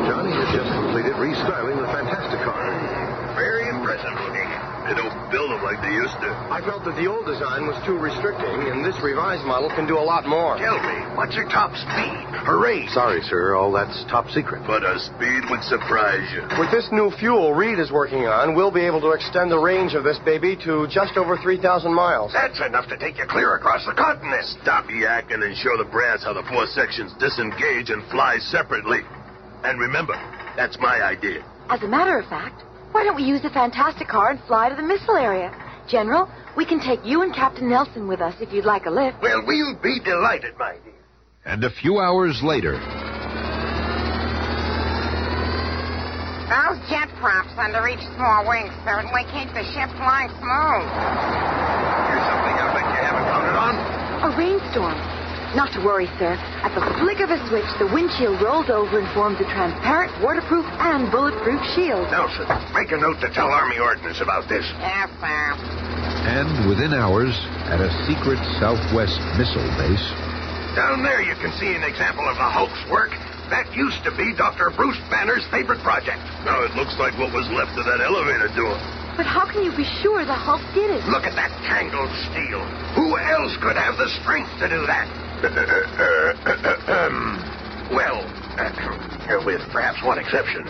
Johnny 0.10 0.34
has 0.34 0.50
just 0.52 0.70
completed 0.74 1.14
restyling 1.16 1.78
the 1.80 1.88
Fantastic 1.94 2.42
car. 2.44 2.74
Very 3.38 3.70
impressive 3.70 4.12
looking. 4.26 4.50
They 4.90 4.96
don't 4.98 5.32
build 5.32 5.52
them 6.18 6.22
like 6.22 6.22
they 6.22 6.26
used 6.26 6.26
to. 6.26 6.32
I 6.50 6.60
felt 6.66 6.84
that 6.86 6.96
the 6.96 7.08
old 7.08 7.26
design 7.26 7.68
was 7.68 7.78
too 7.86 7.98
restricting, 7.98 8.72
and 8.72 8.84
this 8.86 8.98
revised 9.04 9.46
model 9.46 9.70
can 9.70 9.88
do 9.88 9.98
a 9.98 10.06
lot 10.06 10.26
more. 10.26 10.58
Tell 10.58 10.80
me, 10.82 10.98
what's 11.16 11.36
your 11.36 11.48
top 11.50 11.76
speed? 11.76 12.18
Hooray! 12.46 12.88
Sorry, 12.90 13.22
sir. 13.22 13.56
All 13.56 13.72
that's 13.72 14.04
top 14.10 14.30
secret. 14.30 14.64
But 14.66 14.84
a 14.84 15.00
speed 15.00 15.46
would 15.50 15.64
surprise 15.64 16.26
you. 16.34 16.42
With 16.58 16.72
this 16.72 16.88
new 16.92 17.12
fuel 17.20 17.54
Reed 17.54 17.80
is 17.80 17.92
working 17.92 18.26
on, 18.26 18.56
we'll 18.56 18.72
be 18.72 18.86
able 18.86 19.02
to 19.02 19.12
extend 19.12 19.52
the 19.52 19.60
range 19.60 19.94
of 19.94 20.04
this 20.04 20.18
baby 20.26 20.56
to 20.66 20.88
just 20.90 21.18
over 21.18 21.38
3,000 21.38 21.94
miles. 21.94 22.34
That's 22.34 22.60
enough 22.62 22.88
to 22.90 22.98
take 22.98 23.18
you 23.18 23.26
clear 23.28 23.56
across 23.56 23.86
the 23.86 23.94
continent. 23.94 24.46
Stop 24.62 24.86
yakking 24.88 25.44
and 25.44 25.56
show 25.58 25.78
the 25.78 25.86
brass 25.86 26.24
how 26.24 26.34
the 26.34 26.44
four 26.50 26.66
sections 26.68 27.14
disengage 27.20 27.90
and 27.90 28.04
fly 28.10 28.38
separately. 28.40 29.02
And 29.64 29.80
remember, 29.80 30.16
that's 30.56 30.78
my 30.80 31.04
idea. 31.04 31.44
As 31.70 31.84
a 31.84 31.88
matter 31.88 32.18
of 32.18 32.26
fact, 32.30 32.64
why 32.92 33.04
don't 33.04 33.16
we 33.16 33.24
use 33.24 33.42
the 33.42 33.52
Fantastic 33.52 34.08
car 34.08 34.32
and 34.32 34.40
fly 34.48 34.70
to 34.70 34.76
the 34.76 34.82
missile 34.82 35.16
area? 35.16 35.54
General, 35.90 36.30
we 36.56 36.66
can 36.66 36.80
take 36.80 37.04
you 37.04 37.24
and 37.24 37.34
Captain 37.34 37.70
Nelson 37.70 38.08
with 38.08 38.22
us 38.22 38.36
if 38.40 38.54
you'd 38.54 38.66
like 38.66 38.86
a 38.86 38.92
lift. 38.92 39.22
Well, 39.22 39.44
we'll 39.46 39.76
be 39.82 40.00
delighted, 40.00 40.58
my 40.58 40.74
dear. 40.84 40.94
And 41.46 41.64
a 41.64 41.70
few 41.70 42.00
hours 42.00 42.42
later, 42.44 42.74
Those 46.50 46.82
jet 46.90 47.10
props 47.22 47.54
under 47.58 47.88
each 47.88 48.02
small 48.18 48.42
wing 48.48 48.70
certainly 48.84 49.22
keep 49.34 49.54
the 49.54 49.62
ship 49.70 49.90
flying 49.98 50.30
smooth. 50.42 50.90
Here's 52.10 52.26
something 52.26 52.56
I 52.58 52.74
bet 52.74 52.86
you 52.90 53.02
haven't 53.06 53.26
counted 53.30 53.54
on. 53.58 53.74
A 54.26 54.38
rainstorm. 54.38 55.19
Not 55.58 55.74
to 55.74 55.82
worry, 55.82 56.06
sir. 56.22 56.38
At 56.62 56.78
the 56.78 56.86
flick 57.02 57.20
of 57.26 57.34
a 57.34 57.40
switch, 57.50 57.66
the 57.82 57.90
windshield 57.90 58.38
rolls 58.42 58.70
over 58.70 59.00
and 59.02 59.10
forms 59.18 59.42
a 59.42 59.50
transparent, 59.50 60.14
waterproof, 60.22 60.66
and 60.78 61.10
bulletproof 61.10 61.58
shield. 61.74 62.06
Nelson, 62.14 62.46
make 62.74 62.94
a 62.94 62.98
note 63.02 63.18
to 63.26 63.30
tell 63.34 63.50
Army 63.50 63.80
Ordnance 63.82 64.22
about 64.22 64.46
this. 64.48 64.62
Yes, 64.78 65.10
sir. 65.18 65.50
and 66.30 66.70
within 66.70 66.94
hours, 66.94 67.34
at 67.66 67.82
a 67.82 67.90
secret 68.06 68.38
southwest 68.62 69.18
missile 69.42 69.66
base, 69.82 70.06
Down 70.78 71.02
there 71.02 71.22
you 71.26 71.34
can 71.42 71.50
see 71.58 71.74
an 71.74 71.82
example 71.82 72.30
of 72.30 72.38
the 72.38 72.46
Hulk's 72.46 72.86
work. 72.94 73.10
That 73.50 73.66
used 73.74 74.04
to 74.06 74.14
be 74.14 74.38
Dr. 74.38 74.70
Bruce 74.70 75.02
Banner's 75.10 75.42
favorite 75.50 75.82
project. 75.82 76.22
Now 76.46 76.62
it 76.62 76.78
looks 76.78 76.94
like 77.02 77.18
what 77.18 77.34
was 77.34 77.50
left 77.50 77.74
of 77.74 77.90
that 77.90 78.00
elevator 78.06 78.54
door. 78.54 78.78
But 79.18 79.26
how 79.26 79.50
can 79.50 79.66
you 79.66 79.74
be 79.76 79.84
sure 80.06 80.22
the 80.24 80.38
Hulk 80.38 80.62
did 80.78 80.94
it? 80.94 81.02
Look 81.10 81.26
at 81.26 81.34
that 81.34 81.50
tangled 81.66 82.14
steel. 82.30 82.62
Who 82.94 83.18
else 83.18 83.58
could 83.58 83.76
have 83.76 83.98
the 83.98 84.08
strength 84.22 84.54
to 84.62 84.70
do 84.70 84.86
that? 84.86 85.10
well, 87.92 88.22
uh, 88.60 89.42
with 89.46 89.62
perhaps 89.72 90.04
one 90.04 90.20
exception. 90.20 90.68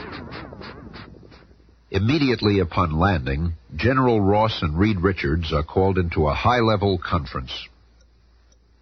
immediately 1.91 2.59
upon 2.59 2.99
landing, 2.99 3.53
General 3.75 4.21
Ross 4.21 4.61
and 4.61 4.77
Reed 4.77 5.01
Richards 5.01 5.51
are 5.51 5.63
called 5.63 5.97
into 5.97 6.27
a 6.27 6.35
high 6.35 6.59
level 6.59 6.99
conference. 6.99 7.67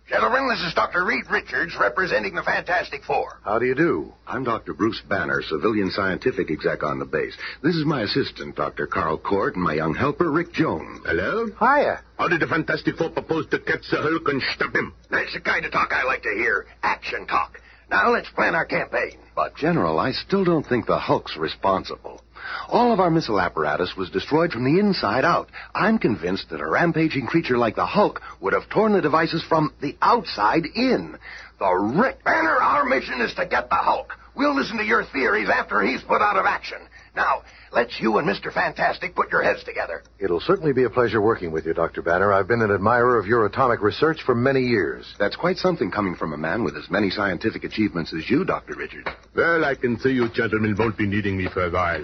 Gentlemen, 0.10 0.48
this 0.48 0.62
is 0.62 0.74
Dr. 0.74 1.04
Reed 1.04 1.26
Richards 1.30 1.76
representing 1.78 2.34
the 2.34 2.42
Fantastic 2.42 3.04
Four. 3.04 3.42
How 3.44 3.60
do 3.60 3.66
you 3.66 3.76
do? 3.76 4.14
I'm 4.26 4.46
Dr. 4.46 4.74
Bruce 4.74 5.02
Banner, 5.02 5.42
civilian 5.42 5.92
scientific 5.92 6.50
exec 6.50 6.82
on 6.82 6.98
the 6.98 7.06
base. 7.06 7.36
This 7.62 7.76
is 7.76 7.86
my 7.86 8.04
assistant, 8.04 8.56
Dr. 8.56 8.88
Karl 8.88 9.18
Kort, 9.18 9.56
and 9.56 9.64
my 9.64 9.74
young 9.74 9.94
helper, 9.94 10.32
Rick 10.32 10.54
Jones. 10.54 11.02
Hello? 11.06 11.48
Hiya. 11.60 12.00
How 12.18 12.30
did 12.30 12.40
the 12.40 12.48
Fantastic 12.48 12.96
Four 12.96 13.10
propose 13.10 13.48
to 13.48 13.60
catch 13.60 13.90
the 13.92 13.98
Hulk 13.98 14.30
and 14.30 14.42
stop 14.56 14.74
him? 14.74 14.94
That's 15.12 15.34
the 15.34 15.42
kind 15.42 15.66
of 15.66 15.74
talk 15.74 15.92
I 15.92 16.04
like 16.06 16.24
to 16.24 16.30
hear. 16.30 16.68
Action 16.84 17.28
talk. 17.28 17.60
Now 17.92 18.12
let's 18.14 18.30
plan 18.30 18.56
our 18.56 18.66
campaign. 18.66 19.18
But, 19.36 19.58
General, 19.58 20.00
I 20.00 20.14
still 20.14 20.46
don't 20.46 20.66
think 20.66 20.88
the 20.88 21.00
Hulk's 21.00 21.36
responsible. 21.36 22.22
All 22.70 22.92
of 22.92 23.00
our 23.00 23.10
missile 23.10 23.40
apparatus 23.40 23.96
was 23.96 24.10
destroyed 24.10 24.52
from 24.52 24.64
the 24.64 24.80
inside 24.80 25.26
out. 25.26 25.50
I'm 25.74 25.98
convinced 25.98 26.50
that 26.50 26.62
a 26.62 26.68
rampaging 26.68 27.28
creature 27.28 27.58
like 27.58 27.76
the 27.76 27.86
Hulk 27.86 28.22
would 28.42 28.54
have 28.54 28.70
torn 28.70 28.94
the 28.94 29.02
devices 29.02 29.44
from 29.48 29.74
the 29.82 29.96
outside 30.02 30.66
in. 30.76 31.18
The 31.60 31.74
Rick 31.74 32.24
Banner, 32.24 32.58
our 32.58 32.86
mission 32.86 33.22
is 33.22 33.34
to 33.36 33.46
get 33.46 33.70
the 33.70 33.76
Hulk. 33.76 34.14
We'll 34.36 34.56
listen 34.56 34.78
to 34.78 34.86
your 34.86 35.04
theories 35.06 35.50
after 35.50 35.82
he's 35.82 36.02
put 36.04 36.22
out 36.22 36.38
of 36.38 36.46
action. 36.46 36.78
Now, 37.16 37.42
let's 37.72 38.00
you 38.00 38.18
and 38.18 38.28
Mr. 38.28 38.54
Fantastic 38.54 39.16
put 39.16 39.32
your 39.32 39.44
heads 39.44 39.64
together. 39.64 40.04
It'll 40.20 40.40
certainly 40.40 40.74
be 40.74 40.84
a 40.84 40.90
pleasure 40.90 41.22
working 41.22 41.52
with 41.52 41.66
you, 41.66 41.74
Dr. 41.74 42.02
Banner. 42.02 42.34
I've 42.34 42.48
been 42.48 42.62
an 42.62 42.72
admirer 42.72 43.18
of 43.18 43.26
your 43.26 43.46
atomic 43.46 43.82
research 43.82 44.22
for 44.26 44.36
many 44.36 44.62
years. 44.62 45.06
That's 45.20 45.36
quite 45.36 45.58
something 45.58 45.92
coming 45.92 46.16
from 46.16 46.34
a 46.34 46.38
man 46.38 46.64
with 46.64 46.76
as 46.76 46.90
many 46.90 47.10
scientific 47.10 47.64
achievements 47.64 48.14
as 48.14 48.30
you, 48.30 48.46
Dr. 48.46 48.76
Richards. 48.76 49.08
Well, 49.36 49.66
I 49.66 49.76
can 49.76 50.00
see 50.00 50.10
you 50.10 50.30
gentlemen 50.30 50.76
won't 50.78 50.98
be 50.98 51.08
needing 51.08 51.38
me 51.38 51.48
for 51.54 51.66
a 51.66 51.72
while. 51.72 52.04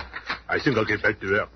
I 0.49 0.59
think 0.59 0.77
I'll 0.77 0.85
get 0.85 1.01
back 1.01 1.19
to 1.19 1.31
work. 1.31 1.49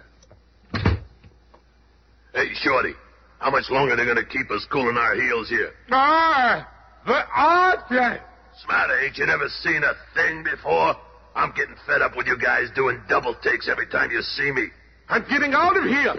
Hey, 2.34 2.54
Shorty, 2.54 2.94
how 3.40 3.50
much 3.50 3.70
longer 3.70 3.94
are 3.94 3.98
they 3.98 4.06
going 4.06 4.18
to 4.18 4.26
keep 4.26 4.50
us 4.52 4.66
cooling 4.72 4.98
our 4.98 5.16
heels 5.16 5.50
here? 5.50 5.72
Ah, 5.92 6.70
the 7.06 7.24
object. 7.36 8.24
Smarter, 8.64 9.00
ain't 9.00 9.18
you 9.18 9.26
never 9.26 9.48
seen 9.62 9.84
a 9.84 9.94
thing 10.16 10.44
before? 10.44 10.96
I'm 11.38 11.51
getting 11.51 11.75
fed 11.86 12.01
up 12.01 12.17
with 12.17 12.25
you 12.25 12.36
guys 12.36 12.70
doing 12.74 13.00
double 13.08 13.36
takes 13.44 13.70
every 13.70 13.86
time 13.88 14.10
you 14.10 14.22
see 14.24 14.51
me. 14.51 14.70
I'm 15.08 15.24
getting 15.29 15.53
out 15.53 15.77
of 15.77 15.84
here. 15.84 16.15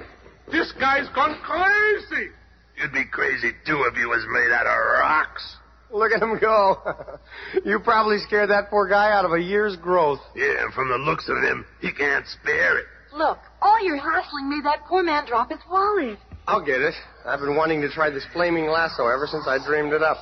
This 0.50 0.72
guy's 0.78 1.08
gone 1.08 1.36
crazy. 1.42 2.30
You'd 2.76 2.92
be 2.92 3.04
crazy, 3.04 3.50
too 3.66 3.84
if 3.90 3.98
you 3.98 4.08
was 4.08 4.24
made 4.30 4.54
out 4.54 4.66
of 4.66 5.00
rocks. 5.00 5.56
Look 5.90 6.12
at 6.12 6.22
him 6.22 6.38
go. 6.38 7.18
you 7.64 7.80
probably 7.80 8.18
scared 8.18 8.50
that 8.50 8.70
poor 8.70 8.88
guy 8.88 9.10
out 9.10 9.24
of 9.24 9.32
a 9.32 9.40
year's 9.40 9.76
growth. 9.76 10.20
Yeah, 10.36 10.62
and 10.62 10.72
from 10.72 10.88
the 10.88 10.98
looks 10.98 11.28
of 11.28 11.38
him, 11.38 11.66
he 11.80 11.92
can't 11.92 12.24
spare 12.40 12.78
it. 12.78 12.84
Look, 13.12 13.38
all 13.60 13.84
your 13.84 13.96
hassling 13.96 14.48
made 14.48 14.64
that 14.66 14.86
poor 14.86 15.02
man 15.02 15.26
drop 15.26 15.50
his 15.50 15.58
wallet. 15.68 16.18
I'll 16.46 16.64
get 16.64 16.80
it. 16.80 16.94
I've 17.26 17.40
been 17.40 17.56
wanting 17.56 17.80
to 17.80 17.90
try 17.90 18.08
this 18.10 18.24
flaming 18.32 18.68
lasso 18.68 19.08
ever 19.08 19.26
since 19.26 19.48
I 19.48 19.58
dreamed 19.66 19.92
it 19.92 20.02
up. 20.02 20.18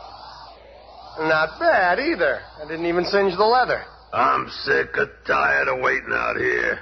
Not 1.18 1.60
bad 1.60 1.98
either. 1.98 2.40
I 2.62 2.66
didn't 2.66 2.86
even 2.86 3.04
singe 3.04 3.36
the 3.36 3.44
leather. 3.44 3.84
I'm 4.16 4.48
sick 4.64 4.96
of 4.96 5.10
tired 5.26 5.68
of 5.68 5.78
waiting 5.84 6.08
out 6.08 6.38
here. 6.38 6.80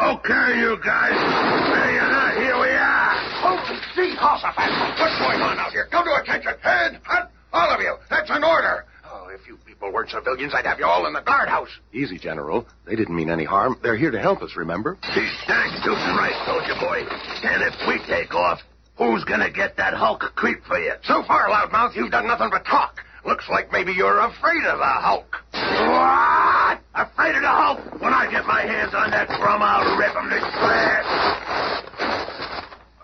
Okay, 0.00 0.58
you 0.64 0.80
guys. 0.80 1.12
You're 1.12 2.08
not. 2.08 2.40
Here 2.40 2.56
we 2.56 2.72
are. 2.72 3.52
Open 3.52 3.76
Hossafat. 4.16 4.72
What's 4.96 5.18
going 5.20 5.44
on 5.44 5.58
out 5.58 5.72
here? 5.72 5.86
Come 5.92 6.06
to 6.06 6.14
attention. 6.22 6.54
Head, 6.62 7.02
hut, 7.04 7.30
all 7.52 7.68
of 7.68 7.80
you. 7.80 7.96
That's 8.08 8.30
an 8.30 8.42
order. 8.42 8.86
Oh, 9.04 9.28
if 9.28 9.46
you 9.46 9.58
people 9.66 9.92
weren't 9.92 10.08
civilians, 10.08 10.54
I'd 10.54 10.64
have 10.64 10.78
you 10.78 10.86
all 10.86 11.06
in 11.06 11.12
the 11.12 11.20
guardhouse. 11.20 11.68
Easy, 11.92 12.16
General. 12.18 12.66
They 12.86 12.96
didn't 12.96 13.14
mean 13.14 13.28
any 13.28 13.44
harm. 13.44 13.78
They're 13.82 13.98
here 13.98 14.10
to 14.10 14.18
help 14.18 14.40
us, 14.40 14.56
remember? 14.56 14.96
He's 15.12 15.36
dang 15.46 15.70
tootin' 15.84 16.16
right, 16.16 16.32
soldier 16.46 16.80
boy. 16.80 17.04
And 17.44 17.60
if 17.62 17.76
we 17.86 18.00
take 18.08 18.34
off, 18.34 18.60
who's 18.96 19.22
gonna 19.24 19.50
get 19.50 19.76
that 19.76 19.92
Hulk 19.92 20.32
creep 20.34 20.64
for 20.64 20.78
you? 20.78 20.94
So 21.02 21.24
far, 21.24 21.50
loudmouth, 21.50 21.94
you've 21.94 22.10
done 22.10 22.26
nothing 22.26 22.48
but 22.50 22.64
talk. 22.64 23.04
Looks 23.26 23.50
like 23.50 23.70
maybe 23.70 23.92
you're 23.92 24.20
afraid 24.20 24.64
of 24.64 24.78
the 24.78 24.84
Hulk. 24.84 25.36
Afraid 26.94 27.34
of 27.34 27.42
the 27.42 27.48
Hulk? 27.48 28.00
When 28.00 28.12
I 28.12 28.30
get 28.30 28.46
my 28.46 28.62
hands 28.62 28.94
on 28.94 29.10
that 29.10 29.26
drum, 29.26 29.62
I'll 29.62 29.98
rip 29.98 30.14
him 30.14 30.30
to 30.30 30.38
shreds. 30.38 31.34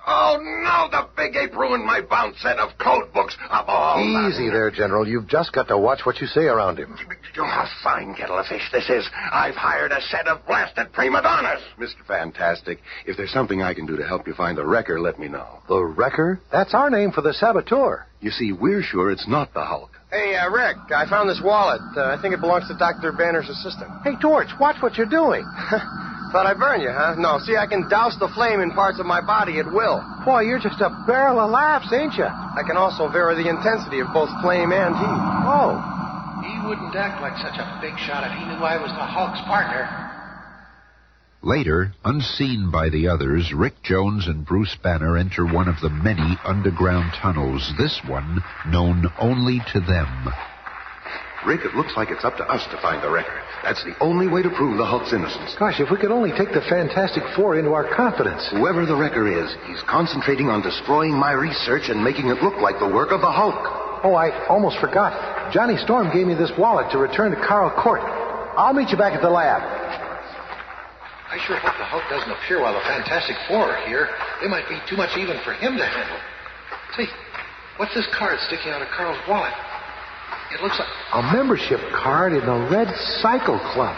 Oh, 0.06 0.38
no, 0.38 0.88
the 0.90 1.09
big 1.16 1.37
ape 1.37 1.56
ruined 1.56 1.85
my 1.85 2.00
bound 2.00 2.35
set 2.38 2.59
of 2.59 2.76
code 2.78 3.12
books 3.12 3.37
of 3.50 3.68
all. 3.68 4.00
Easy 4.28 4.49
there, 4.49 4.70
General. 4.70 5.06
You've 5.06 5.28
just 5.28 5.52
got 5.52 5.68
to 5.68 5.78
watch 5.78 6.00
what 6.04 6.20
you 6.20 6.26
say 6.26 6.47
around 6.47 6.78
him. 6.78 6.97
Oh, 7.38 7.44
a 7.44 7.68
fine 7.82 8.14
kettle 8.14 8.38
of 8.38 8.47
fish 8.47 8.68
this 8.73 8.88
is. 8.90 9.09
I've 9.32 9.54
hired 9.54 9.92
a 9.92 10.00
set 10.02 10.26
of 10.26 10.44
blasted 10.47 10.92
prima 10.92 11.23
donnas. 11.23 11.62
Mr. 11.78 12.04
Fantastic, 12.06 12.80
if 13.06 13.16
there's 13.16 13.32
something 13.32 13.62
I 13.62 13.75
can 13.75 13.87
do 13.87 13.97
to 13.97 14.06
help 14.06 14.26
you 14.26 14.35
find 14.35 14.59
the 14.59 14.66
wrecker, 14.66 15.00
let 15.00 15.18
me 15.18 15.28
know. 15.28 15.61
The 15.68 15.85
Wrecker? 15.85 16.40
That's 16.50 16.75
our 16.75 16.90
name 16.90 17.12
for 17.12 17.23
the 17.23 17.32
saboteur. 17.35 18.06
You 18.20 18.30
see, 18.30 18.52
we're 18.52 18.82
sure 18.82 19.11
it's 19.11 19.28
not 19.28 19.54
the 19.54 19.64
Hulk. 19.64 19.90
Hey, 20.11 20.35
uh, 20.35 20.50
Rick, 20.50 20.90
I 20.90 21.07
found 21.07 21.31
this 21.31 21.38
wallet. 21.38 21.79
Uh, 21.95 22.11
I 22.11 22.19
think 22.19 22.35
it 22.35 22.43
belongs 22.43 22.67
to 22.67 22.75
Dr. 22.75 23.14
Banner's 23.14 23.47
assistant. 23.47 23.95
Hey, 24.02 24.19
Torch, 24.19 24.50
watch 24.59 24.83
what 24.83 24.99
you're 24.99 25.07
doing. 25.07 25.47
Thought 26.35 26.50
I'd 26.50 26.59
burn 26.59 26.83
you, 26.83 26.90
huh? 26.90 27.14
No, 27.14 27.38
see, 27.38 27.55
I 27.55 27.71
can 27.71 27.87
douse 27.87 28.19
the 28.19 28.26
flame 28.35 28.59
in 28.59 28.75
parts 28.75 28.99
of 28.99 29.07
my 29.07 29.23
body 29.23 29.62
at 29.62 29.71
will. 29.71 30.02
Boy, 30.26 30.50
you're 30.50 30.59
just 30.59 30.83
a 30.83 30.90
barrel 31.07 31.38
of 31.38 31.55
laughs, 31.55 31.95
ain't 31.95 32.19
you? 32.19 32.26
I 32.26 32.67
can 32.67 32.75
also 32.75 33.07
vary 33.07 33.38
the 33.38 33.47
intensity 33.47 34.02
of 34.02 34.11
both 34.11 34.31
flame 34.43 34.75
and 34.75 34.99
heat. 34.99 35.21
Oh. 35.47 35.79
He 36.43 36.59
wouldn't 36.67 36.95
act 36.99 37.23
like 37.23 37.38
such 37.38 37.62
a 37.62 37.67
big 37.79 37.95
shot 38.02 38.26
if 38.26 38.35
he 38.35 38.43
knew 38.50 38.59
I 38.59 38.83
was 38.83 38.90
the 38.90 39.07
Hulk's 39.07 39.43
partner. 39.47 40.10
Later, 41.42 41.94
unseen 42.04 42.70
by 42.70 42.90
the 42.90 43.09
others, 43.09 43.50
Rick 43.54 43.82
Jones 43.82 44.26
and 44.26 44.44
Bruce 44.44 44.76
Banner 44.82 45.16
enter 45.16 45.47
one 45.47 45.68
of 45.68 45.80
the 45.80 45.88
many 45.88 46.37
underground 46.44 47.14
tunnels, 47.14 47.73
this 47.78 47.99
one 48.06 48.44
known 48.68 49.06
only 49.18 49.62
to 49.73 49.80
them. 49.80 50.28
Rick, 51.47 51.64
it 51.64 51.75
looks 51.75 51.97
like 51.97 52.11
it's 52.11 52.26
up 52.26 52.37
to 52.37 52.44
us 52.44 52.62
to 52.68 52.76
find 52.82 53.02
the 53.02 53.09
wrecker. 53.09 53.40
That's 53.62 53.82
the 53.85 53.97
only 54.04 54.28
way 54.28 54.42
to 54.42 54.50
prove 54.50 54.76
the 54.76 54.85
Hulk's 54.85 55.14
innocence. 55.14 55.56
Gosh, 55.59 55.80
if 55.80 55.90
we 55.90 55.97
could 55.97 56.12
only 56.12 56.30
take 56.37 56.52
the 56.52 56.61
Fantastic 56.68 57.23
Four 57.35 57.59
into 57.59 57.73
our 57.73 57.88
confidence. 57.97 58.47
Whoever 58.52 58.85
the 58.85 58.97
wrecker 58.97 59.25
is, 59.25 59.56
he's 59.64 59.80
concentrating 59.88 60.50
on 60.50 60.61
destroying 60.61 61.14
my 61.14 61.32
research 61.32 61.88
and 61.88 62.04
making 62.04 62.28
it 62.28 62.42
look 62.42 62.61
like 62.61 62.78
the 62.78 62.92
work 62.92 63.12
of 63.12 63.23
the 63.23 63.32
Hulk. 63.32 64.04
Oh, 64.04 64.12
I 64.12 64.28
almost 64.49 64.76
forgot. 64.76 65.16
Johnny 65.54 65.78
Storm 65.78 66.12
gave 66.12 66.26
me 66.26 66.35
this 66.35 66.52
wallet 66.59 66.92
to 66.92 66.99
return 66.99 67.30
to 67.30 67.40
Karl 67.40 67.70
Kort. 67.73 68.04
I'll 68.61 68.75
meet 68.75 68.90
you 68.90 68.99
back 68.99 69.14
at 69.14 69.23
the 69.23 69.30
lab. 69.30 69.89
I 71.30 71.38
sure 71.46 71.54
hope 71.62 71.78
the 71.78 71.87
Hulk 71.87 72.02
doesn't 72.10 72.30
appear 72.30 72.58
while 72.58 72.75
the 72.75 72.82
Fantastic 72.82 73.38
Four 73.46 73.70
are 73.70 73.87
here. 73.87 74.10
They 74.42 74.50
might 74.50 74.66
be 74.66 74.82
too 74.90 74.99
much 74.99 75.14
even 75.14 75.38
for 75.46 75.54
him 75.54 75.78
to 75.78 75.87
handle. 75.87 76.18
Say, 76.99 77.06
what's 77.78 77.94
this 77.94 78.10
card 78.10 78.42
sticking 78.50 78.75
out 78.75 78.82
of 78.82 78.90
Karl's 78.90 79.20
wallet? 79.30 79.54
It 80.50 80.58
looks 80.58 80.75
like. 80.82 80.90
A 81.14 81.22
membership 81.30 81.78
card 81.94 82.34
in 82.34 82.42
the 82.42 82.66
Red 82.66 82.90
Cycle 83.22 83.62
Club. 83.70 83.94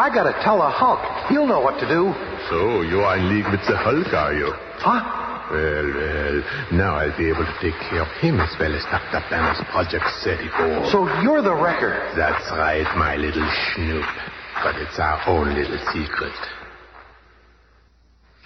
I 0.00 0.08
gotta 0.08 0.32
tell 0.40 0.56
the 0.56 0.72
Hulk. 0.72 1.04
He'll 1.28 1.46
know 1.46 1.60
what 1.60 1.78
to 1.80 1.86
do. 1.86 2.16
So, 2.48 2.80
you 2.80 3.04
are 3.04 3.20
in 3.20 3.28
league 3.28 3.46
with 3.52 3.60
the 3.68 3.76
Hulk, 3.76 4.08
are 4.16 4.32
you? 4.32 4.48
Huh? 4.80 5.04
Well, 5.52 5.88
well, 5.92 6.36
now 6.72 6.96
I'll 6.96 7.16
be 7.20 7.28
able 7.28 7.44
to 7.44 7.56
take 7.60 7.76
care 7.92 8.00
of 8.00 8.08
him 8.24 8.40
as 8.40 8.48
well 8.58 8.72
as 8.72 8.82
Dr. 8.88 9.20
Banner's 9.28 9.60
Project 9.68 10.08
34. 10.24 10.88
So 10.88 11.04
you're 11.20 11.42
the 11.44 11.54
wrecker. 11.54 12.00
That's 12.16 12.48
right, 12.56 12.88
my 12.96 13.16
little 13.16 13.44
snoop. 13.76 14.08
But 14.62 14.76
it's 14.76 14.98
our 14.98 15.20
own 15.28 15.54
little 15.54 15.78
secret. 15.92 16.32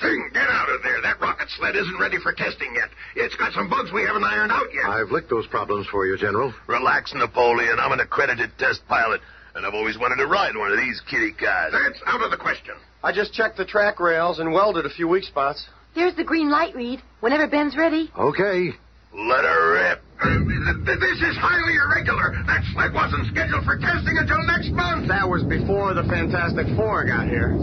Thing, 0.00 0.30
get 0.32 0.46
out 0.48 0.68
of 0.70 0.82
there. 0.82 1.02
That 1.02 1.20
rocket 1.20 1.48
sled 1.58 1.74
isn't 1.74 1.98
ready 1.98 2.18
for 2.22 2.32
testing 2.32 2.72
yet. 2.74 2.88
It's 3.16 3.34
got 3.34 3.52
some 3.52 3.68
bugs 3.68 3.90
we 3.92 4.02
haven't 4.04 4.22
ironed 4.22 4.52
out 4.52 4.66
yet. 4.72 4.86
I've 4.86 5.10
licked 5.10 5.28
those 5.28 5.46
problems 5.48 5.86
for 5.90 6.06
you, 6.06 6.16
General. 6.16 6.54
Relax, 6.68 7.12
Napoleon. 7.14 7.78
I'm 7.80 7.90
an 7.92 8.00
accredited 8.00 8.50
test 8.58 8.80
pilot, 8.88 9.20
and 9.56 9.66
I've 9.66 9.74
always 9.74 9.98
wanted 9.98 10.16
to 10.22 10.26
ride 10.28 10.56
one 10.56 10.70
of 10.70 10.78
these 10.78 11.00
kitty 11.10 11.32
cars. 11.32 11.72
That's 11.72 12.00
out 12.06 12.22
of 12.22 12.30
the 12.30 12.36
question. 12.36 12.74
I 13.02 13.12
just 13.12 13.32
checked 13.32 13.56
the 13.56 13.64
track 13.64 13.98
rails 13.98 14.38
and 14.38 14.52
welded 14.52 14.86
a 14.86 14.90
few 14.90 15.08
weak 15.08 15.24
spots. 15.24 15.66
There's 15.96 16.14
the 16.14 16.24
green 16.24 16.48
light, 16.50 16.76
Reed. 16.76 17.00
Whenever 17.20 17.48
Ben's 17.48 17.76
ready. 17.76 18.10
Okay. 18.16 18.70
Let 19.12 19.44
her 19.44 19.72
rip. 19.72 20.02
Uh, 20.22 20.28
th- 20.28 20.46
th- 20.46 20.57
this 20.76 21.20
is 21.24 21.36
highly 21.40 21.76
irregular. 21.80 22.36
That 22.44 22.60
sled 22.76 22.92
wasn't 22.92 23.24
scheduled 23.32 23.64
for 23.64 23.80
testing 23.80 24.20
until 24.20 24.42
next 24.44 24.68
month. 24.76 25.08
That 25.08 25.24
was 25.24 25.40
before 25.44 25.94
the 25.96 26.04
Fantastic 26.04 26.68
Four 26.76 27.08
got 27.08 27.24
here. 27.24 27.56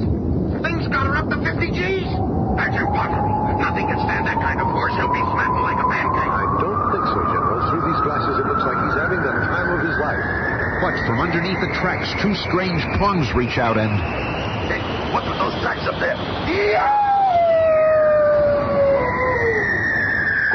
Things 0.65 0.89
got 0.89 1.05
her 1.05 1.13
up 1.13 1.29
to 1.29 1.37
50 1.37 1.69
G's. 1.69 2.07
That's 2.57 2.73
impossible. 2.73 3.61
Nothing 3.61 3.85
can 3.85 3.99
stand 4.09 4.25
that 4.25 4.39
kind 4.41 4.57
of 4.57 4.71
force. 4.73 4.95
He'll 4.97 5.13
be 5.13 5.21
flattened 5.21 5.61
like 5.61 5.77
a 5.77 5.87
pancake. 5.87 6.33
I 6.33 6.45
don't 6.57 6.83
think 6.89 7.05
so, 7.05 7.19
General. 7.29 7.57
Through 7.69 7.83
these 7.93 8.01
glasses, 8.01 8.35
it 8.41 8.45
looks 8.47 8.65
like 8.65 8.79
he's 8.79 8.97
having 8.97 9.21
the 9.21 9.33
time 9.45 9.69
of 9.69 9.79
his 9.85 9.97
life. 10.01 10.25
But 10.81 10.95
from 11.05 11.21
underneath 11.21 11.61
the 11.61 11.71
tracks, 11.77 12.09
two 12.23 12.33
strange 12.49 12.81
prongs 12.97 13.29
reach 13.37 13.61
out 13.61 13.77
and. 13.77 13.93
Hey, 14.65 14.81
what's 15.13 15.29
with 15.29 15.37
those 15.37 15.55
tracks 15.61 15.85
up 15.85 15.99
there? 16.01 16.17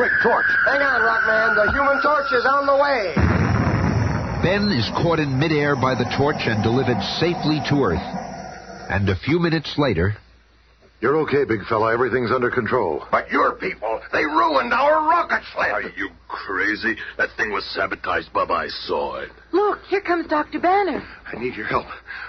Quick, 0.01 0.13
Torch. 0.23 0.47
Hang 0.65 0.81
on, 0.81 1.03
Rockman. 1.03 1.57
The 1.57 1.73
human 1.73 2.01
torch 2.01 2.33
is 2.33 2.47
on 2.47 2.65
the 2.65 2.75
way. 2.75 3.13
Ben 4.41 4.73
is 4.73 4.89
caught 4.97 5.19
in 5.19 5.39
midair 5.39 5.77
by 5.77 5.95
the 5.95 6.09
torch 6.17 6.41
and 6.49 6.63
delivered 6.63 6.97
safely 7.21 7.61
to 7.69 7.85
Earth. 7.85 8.09
And 8.89 9.11
a 9.11 9.15
few 9.15 9.39
minutes 9.39 9.77
later, 9.77 10.17
You're 11.01 11.17
okay, 11.21 11.45
big 11.45 11.65
fella. 11.65 11.95
Everything's 11.95 12.31
under 12.31 12.51
control. 12.51 13.07
But 13.11 13.31
your 13.31 13.55
people, 13.55 14.03
they 14.13 14.25
ruined 14.27 14.75
our 14.75 15.09
rocket 15.09 15.41
sled. 15.55 15.71
Are 15.71 15.83
you 15.97 16.11
crazy? 16.29 16.95
That 17.17 17.31
thing 17.39 17.51
was 17.53 17.65
sabotaged, 17.75 18.31
Bub. 18.35 18.51
I 18.51 18.69
saw 18.69 19.17
it. 19.21 19.31
Look, 19.53 19.79
here 19.89 20.03
comes 20.03 20.27
Dr. 20.29 20.59
Banner. 20.61 21.03
I 21.27 21.39
need 21.39 21.55
your 21.55 21.67
help. 21.67 21.87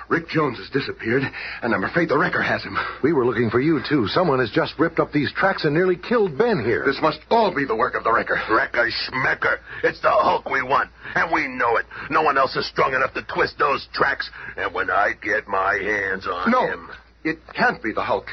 Rick 0.07 0.29
Jones 0.29 0.57
has 0.57 0.69
disappeared, 0.69 1.23
and 1.61 1.73
I'm 1.73 1.83
afraid 1.83 2.07
the 2.07 2.17
wrecker 2.17 2.41
has 2.41 2.63
him. 2.63 2.77
We 3.03 3.11
were 3.11 3.25
looking 3.25 3.49
for 3.49 3.59
you, 3.59 3.81
too. 3.89 4.07
Someone 4.07 4.39
has 4.39 4.51
just 4.51 4.79
ripped 4.79 4.99
up 4.99 5.11
these 5.11 5.33
tracks 5.33 5.65
and 5.65 5.73
nearly 5.73 5.97
killed 5.97 6.37
Ben 6.37 6.63
here. 6.63 6.85
This 6.85 7.01
must 7.01 7.19
all 7.29 7.53
be 7.53 7.65
the 7.65 7.75
work 7.75 7.95
of 7.95 8.05
the 8.05 8.11
wrecker. 8.13 8.39
Wrecker 8.49 8.89
schmecker. 8.89 9.57
It's 9.83 9.99
the 10.01 10.09
Hulk 10.11 10.49
we 10.49 10.61
want, 10.63 10.89
and 11.15 11.29
we 11.33 11.45
know 11.45 11.75
it. 11.75 11.85
No 12.09 12.21
one 12.21 12.37
else 12.37 12.55
is 12.55 12.67
strong 12.69 12.93
enough 12.93 13.13
to 13.15 13.23
twist 13.23 13.55
those 13.59 13.85
tracks, 13.93 14.29
and 14.55 14.73
when 14.73 14.89
I 14.89 15.11
get 15.21 15.45
my 15.49 15.73
hands 15.75 16.25
on 16.25 16.49
No, 16.51 16.67
him... 16.67 16.89
it 17.25 17.37
can't 17.53 17.83
be 17.83 17.91
the 17.91 18.03
Hulk. 18.03 18.27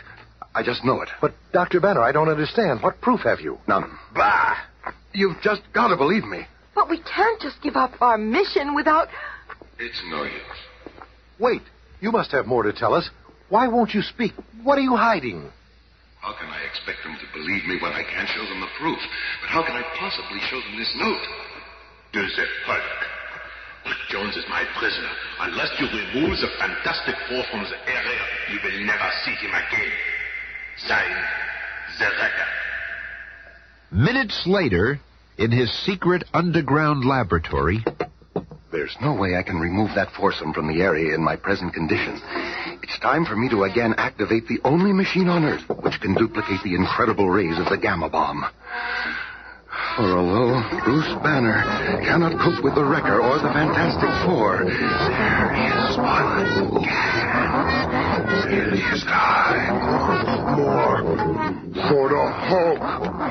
I 0.58 0.62
just 0.64 0.82
know 0.84 1.02
it. 1.02 1.08
But, 1.20 1.38
Dr. 1.52 1.78
Banner, 1.78 2.02
I 2.02 2.10
don't 2.10 2.28
understand. 2.28 2.82
What 2.82 3.00
proof 3.00 3.20
have 3.22 3.38
you? 3.38 3.62
None. 3.68 3.86
Bah! 4.12 4.58
You've 5.14 5.38
just 5.40 5.62
got 5.72 5.94
to 5.94 5.96
believe 5.96 6.24
me. 6.24 6.50
But 6.74 6.90
we 6.90 6.98
can't 6.98 7.40
just 7.40 7.62
give 7.62 7.76
up 7.76 7.94
our 8.02 8.18
mission 8.18 8.74
without. 8.74 9.06
It's 9.78 10.02
no 10.10 10.24
use. 10.24 10.60
Wait. 11.38 11.62
You 12.00 12.10
must 12.10 12.32
have 12.32 12.46
more 12.50 12.64
to 12.64 12.72
tell 12.72 12.92
us. 12.92 13.08
Why 13.50 13.68
won't 13.68 13.94
you 13.94 14.02
speak? 14.02 14.32
What 14.64 14.78
are 14.78 14.82
you 14.82 14.96
hiding? 14.96 15.46
How 16.18 16.34
can 16.34 16.50
I 16.50 16.58
expect 16.66 17.06
them 17.06 17.14
to 17.14 17.26
believe 17.38 17.62
me 17.70 17.78
when 17.78 17.94
I 17.94 18.02
can't 18.02 18.26
show 18.26 18.42
them 18.42 18.58
the 18.58 18.74
proof? 18.82 18.98
But 19.42 19.50
how 19.54 19.62
can 19.62 19.78
I 19.78 19.86
possibly 19.94 20.42
show 20.50 20.58
them 20.58 20.74
this 20.74 20.90
note? 20.98 21.22
To 22.14 22.18
the 22.18 22.46
Hulk. 22.66 22.98
Rick 23.86 24.02
Jones 24.10 24.34
is 24.34 24.44
my 24.50 24.66
prisoner. 24.74 25.14
Unless 25.38 25.70
you 25.78 25.86
remove 25.86 26.34
the 26.42 26.50
Fantastic 26.58 27.14
Four 27.30 27.46
from 27.46 27.62
the 27.62 27.78
area, 27.86 28.22
you 28.50 28.58
will 28.58 28.86
never 28.86 29.08
see 29.22 29.38
him 29.38 29.54
again. 29.54 30.17
Signed, 30.86 31.24
The 31.98 32.08
minutes 33.90 34.46
later, 34.46 35.00
in 35.36 35.50
his 35.50 35.72
secret 35.84 36.24
underground 36.32 37.04
laboratory, 37.04 37.84
There's 38.70 38.96
no 39.00 39.14
way 39.14 39.36
I 39.36 39.42
can 39.42 39.58
remove 39.58 39.94
that 39.94 40.12
foursome 40.12 40.52
from 40.52 40.68
the 40.68 40.82
area 40.82 41.14
in 41.14 41.22
my 41.22 41.36
present 41.36 41.74
condition. 41.74 42.20
It's 42.82 42.98
time 43.00 43.24
for 43.24 43.34
me 43.34 43.48
to 43.48 43.64
again 43.64 43.94
activate 43.98 44.46
the 44.46 44.60
only 44.64 44.92
machine 44.92 45.28
on 45.28 45.44
Earth 45.44 45.64
which 45.82 46.00
can 46.00 46.14
duplicate 46.14 46.62
the 46.62 46.74
incredible 46.74 47.28
rays 47.28 47.58
of 47.58 47.68
the 47.70 47.78
gamma 47.78 48.08
bomb. 48.08 48.44
For 49.96 50.16
although 50.16 50.62
Bruce 50.84 51.12
Banner 51.24 51.58
cannot 52.04 52.38
cope 52.38 52.62
with 52.62 52.74
the 52.76 52.84
Wrecker 52.84 53.20
or 53.20 53.38
the 53.38 53.50
Fantastic 53.50 54.10
Four, 54.24 54.64
there 54.64 55.50
is 55.58 55.96
one 55.96 56.27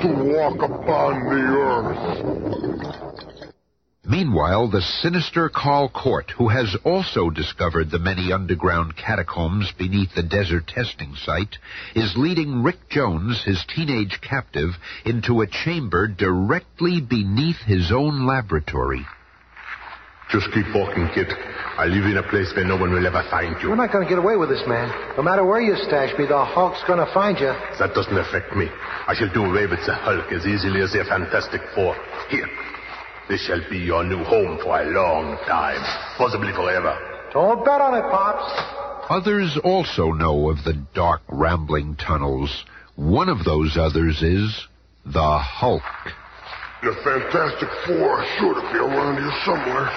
to 0.01 0.07
walk 0.07 0.62
upon 0.62 1.23
the 1.25 1.41
earth. 1.57 2.97
Meanwhile, 4.10 4.69
the 4.69 4.81
sinister 4.81 5.49
Karl 5.49 5.89
Kort, 5.89 6.31
who 6.31 6.47
has 6.47 6.77
also 6.86 7.29
discovered 7.29 7.91
the 7.91 7.99
many 7.99 8.31
underground 8.31 8.95
catacombs 8.95 9.73
beneath 9.77 10.15
the 10.15 10.23
desert 10.23 10.65
testing 10.67 11.13
site, 11.15 11.57
is 11.93 12.15
leading 12.15 12.63
Rick 12.63 12.88
Jones, 12.89 13.43
his 13.43 13.65
teenage 13.65 14.21
captive, 14.21 14.77
into 15.03 15.41
a 15.41 15.47
chamber 15.47 16.07
directly 16.07 17.01
beneath 17.01 17.57
his 17.57 17.91
own 17.91 18.25
laboratory. 18.25 19.05
Just 20.29 20.51
keep 20.51 20.67
walking, 20.75 21.07
kid. 21.15 21.31
I 21.79 21.85
live 21.85 22.03
in 22.03 22.17
a 22.17 22.23
place 22.27 22.51
where 22.53 22.65
no 22.65 22.75
one 22.75 22.91
will 22.91 23.05
ever 23.05 23.23
find 23.31 23.55
you. 23.61 23.69
We're 23.69 23.79
not 23.79 23.93
going 23.93 24.03
to 24.03 24.09
get 24.09 24.19
away 24.19 24.35
with 24.35 24.49
this, 24.49 24.61
man. 24.67 24.91
No 25.15 25.23
matter 25.23 25.45
where 25.45 25.61
you 25.61 25.75
stash 25.87 26.11
me, 26.19 26.25
the 26.27 26.43
Hulk's 26.43 26.83
going 26.85 26.99
to 26.99 27.07
find 27.13 27.39
you. 27.39 27.53
That 27.79 27.95
doesn't 27.95 28.17
affect 28.17 28.51
me. 28.53 28.67
I 29.07 29.15
shall 29.15 29.31
do 29.31 29.45
away 29.45 29.67
with 29.67 29.79
the 29.85 29.95
Hulk 29.95 30.27
as 30.33 30.45
easily 30.45 30.81
as 30.81 30.91
the 30.91 31.05
Fantastic 31.07 31.61
Four. 31.73 31.95
Here. 32.29 32.49
This 33.29 33.39
shall 33.45 33.61
be 33.69 33.77
your 33.77 34.03
new 34.03 34.23
home 34.23 34.59
for 34.59 34.81
a 34.81 34.85
long 34.91 35.37
time. 35.47 35.79
Possibly 36.17 36.51
forever. 36.51 36.97
Don't 37.31 37.63
bet 37.63 37.79
on 37.79 37.95
it, 37.95 38.03
Pops. 38.11 38.51
Others 39.09 39.59
also 39.63 40.11
know 40.11 40.49
of 40.49 40.63
the 40.65 40.73
dark, 40.93 41.21
rambling 41.29 41.95
tunnels. 41.95 42.65
One 42.95 43.29
of 43.29 43.45
those 43.45 43.77
others 43.79 44.21
is 44.21 44.67
the 45.05 45.39
Hulk. 45.39 45.83
The 46.83 46.93
Fantastic 47.03 47.69
Four 47.85 48.19
are 48.19 48.37
sure 48.39 48.55
to 48.55 48.61
be 48.73 48.77
around 48.77 49.17
here 49.17 49.31
somewhere. 49.45 49.89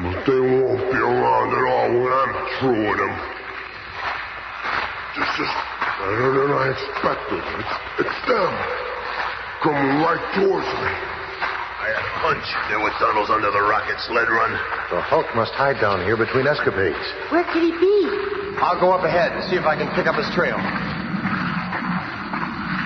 But 0.00 0.24
they 0.24 0.40
won't 0.40 0.80
be 0.88 0.96
around 0.96 1.52
at 1.52 1.64
all 1.68 1.92
when 1.92 2.08
I'm 2.08 2.32
through 2.56 2.88
with 2.88 2.96
them. 2.96 3.14
This 5.12 5.32
is 5.44 5.52
better 6.00 6.40
than 6.40 6.50
I 6.56 6.72
expected. 6.72 7.44
It's, 7.60 8.08
it's 8.08 8.18
them. 8.24 8.52
Coming 9.60 10.00
right 10.00 10.24
towards 10.40 10.64
me. 10.64 10.88
I 10.88 11.92
had 11.92 12.00
a 12.00 12.16
hunch 12.24 12.48
there 12.72 12.80
were 12.80 12.96
tunnels 12.96 13.28
under 13.28 13.52
the 13.52 13.60
rocket 13.60 14.00
sled 14.08 14.32
run. 14.32 14.56
The 14.88 15.04
Hulk 15.04 15.28
must 15.36 15.52
hide 15.52 15.76
down 15.84 16.00
here 16.08 16.16
between 16.16 16.48
escapades. 16.48 16.96
Where 17.28 17.44
could 17.52 17.60
he 17.60 17.76
be? 17.76 17.96
I'll 18.56 18.80
go 18.80 18.96
up 18.96 19.04
ahead 19.04 19.36
and 19.36 19.44
see 19.52 19.60
if 19.60 19.68
I 19.68 19.76
can 19.76 19.92
pick 19.92 20.08
up 20.08 20.16
his 20.16 20.32
trail. 20.32 20.56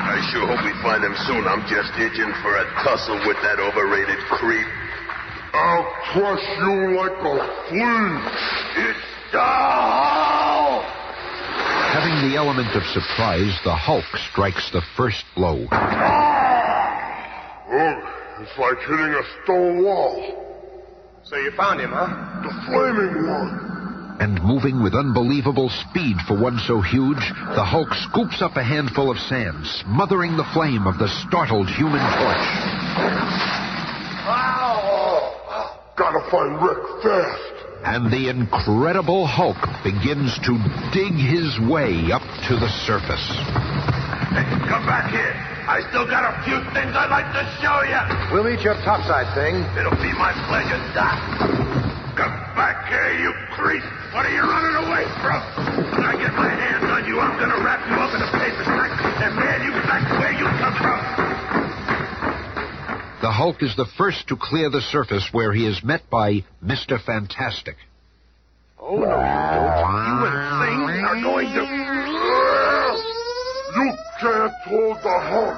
I 0.02 0.18
sure 0.34 0.50
hope 0.50 0.66
we 0.66 0.74
find 0.82 0.98
him 0.98 1.14
soon. 1.30 1.46
I'm 1.46 1.62
just 1.70 1.94
itching 1.94 2.34
for 2.42 2.58
a 2.58 2.66
tussle 2.82 3.22
with 3.22 3.38
that 3.46 3.62
overrated 3.62 4.18
creep. 4.34 4.66
I'll 5.54 5.86
crush 6.12 6.42
you 6.58 6.96
like 6.96 7.12
a 7.12 7.36
flea. 7.68 7.94
It's 8.82 9.06
the 9.30 9.38
Hulk! 9.38 10.84
Having 11.94 12.28
the 12.28 12.36
element 12.36 12.74
of 12.74 12.82
surprise, 12.86 13.56
the 13.62 13.74
Hulk 13.74 14.04
strikes 14.30 14.70
the 14.72 14.82
first 14.96 15.24
blow. 15.36 15.68
Oh, 15.70 15.94
it's 18.40 18.58
like 18.58 18.78
hitting 18.80 19.14
a 19.14 19.22
stone 19.44 19.84
wall. 19.84 20.42
So 21.22 21.36
you 21.36 21.52
found 21.52 21.80
him, 21.80 21.90
huh? 21.92 22.42
The 22.42 22.50
flaming 22.66 23.26
one. 23.28 24.16
And 24.20 24.42
moving 24.42 24.82
with 24.82 24.94
unbelievable 24.94 25.70
speed 25.70 26.16
for 26.26 26.34
one 26.40 26.58
so 26.66 26.80
huge, 26.80 27.32
the 27.54 27.64
Hulk 27.64 27.94
scoops 27.94 28.42
up 28.42 28.56
a 28.56 28.62
handful 28.62 29.10
of 29.10 29.18
sand, 29.18 29.66
smothering 29.66 30.36
the 30.36 30.50
flame 30.52 30.86
of 30.86 30.98
the 30.98 31.08
startled 31.08 31.68
human 31.70 32.00
torch. 32.00 33.53
Gotta 35.96 36.28
find 36.28 36.58
Rick 36.58 36.82
fast. 37.06 37.54
And 37.86 38.10
the 38.10 38.26
incredible 38.26 39.26
Hulk 39.30 39.60
begins 39.86 40.34
to 40.42 40.58
dig 40.90 41.14
his 41.14 41.54
way 41.70 42.10
up 42.10 42.24
to 42.50 42.58
the 42.58 42.66
surface. 42.82 43.22
Hey, 44.34 44.42
come 44.66 44.82
back 44.90 45.14
here. 45.14 45.30
I 45.70 45.86
still 45.94 46.02
got 46.02 46.26
a 46.26 46.34
few 46.42 46.58
things 46.74 46.92
I'd 46.98 47.14
like 47.14 47.30
to 47.30 47.46
show 47.62 47.86
you. 47.86 48.02
We'll 48.34 48.42
meet 48.42 48.66
you 48.66 48.74
up 48.74 48.82
topside, 48.82 49.30
Thing. 49.38 49.62
It'll 49.78 49.94
be 50.02 50.10
my 50.18 50.34
pleasure, 50.50 50.82
Doc. 50.98 51.14
Come 52.18 52.36
back 52.58 52.90
here, 52.90 53.14
you 53.14 53.30
creep. 53.54 53.84
What 54.10 54.26
are 54.26 54.34
you 54.34 54.42
running 54.42 54.76
away 54.90 55.06
from? 55.22 55.40
When 55.94 56.02
I 56.02 56.18
get 56.18 56.34
my 56.34 56.50
hands 56.50 56.90
on 56.90 57.06
you, 57.06 57.22
I'm 57.22 57.38
gonna 57.38 57.62
wrap 57.62 57.86
you 57.86 57.94
up 58.02 58.10
in 58.10 58.20
a 58.20 58.30
paper 58.34 58.64
sack 58.66 58.90
and 59.22 59.32
mail 59.38 59.62
you 59.62 59.72
back 59.86 60.02
where 60.18 60.34
you 60.34 60.46
come 60.58 60.74
from. 60.74 61.33
The 63.24 63.32
Hulk 63.32 63.62
is 63.62 63.74
the 63.74 63.86
first 63.96 64.28
to 64.28 64.36
clear 64.36 64.68
the 64.68 64.82
surface 64.82 65.30
where 65.32 65.50
he 65.50 65.64
is 65.64 65.82
met 65.82 66.10
by 66.10 66.44
Mr. 66.62 67.02
Fantastic. 67.02 67.76
Oh, 68.78 68.96
no, 68.96 69.00
you 69.00 69.06
don't. 69.80 69.96
You 70.04 70.26
and 70.28 70.92
Thing 70.92 71.04
are 71.06 71.20
going 71.22 71.48
to... 71.48 71.62
You 73.80 73.96
can't 74.20 74.52
hold 74.66 74.98
the 74.98 75.18
Hulk. 75.24 75.56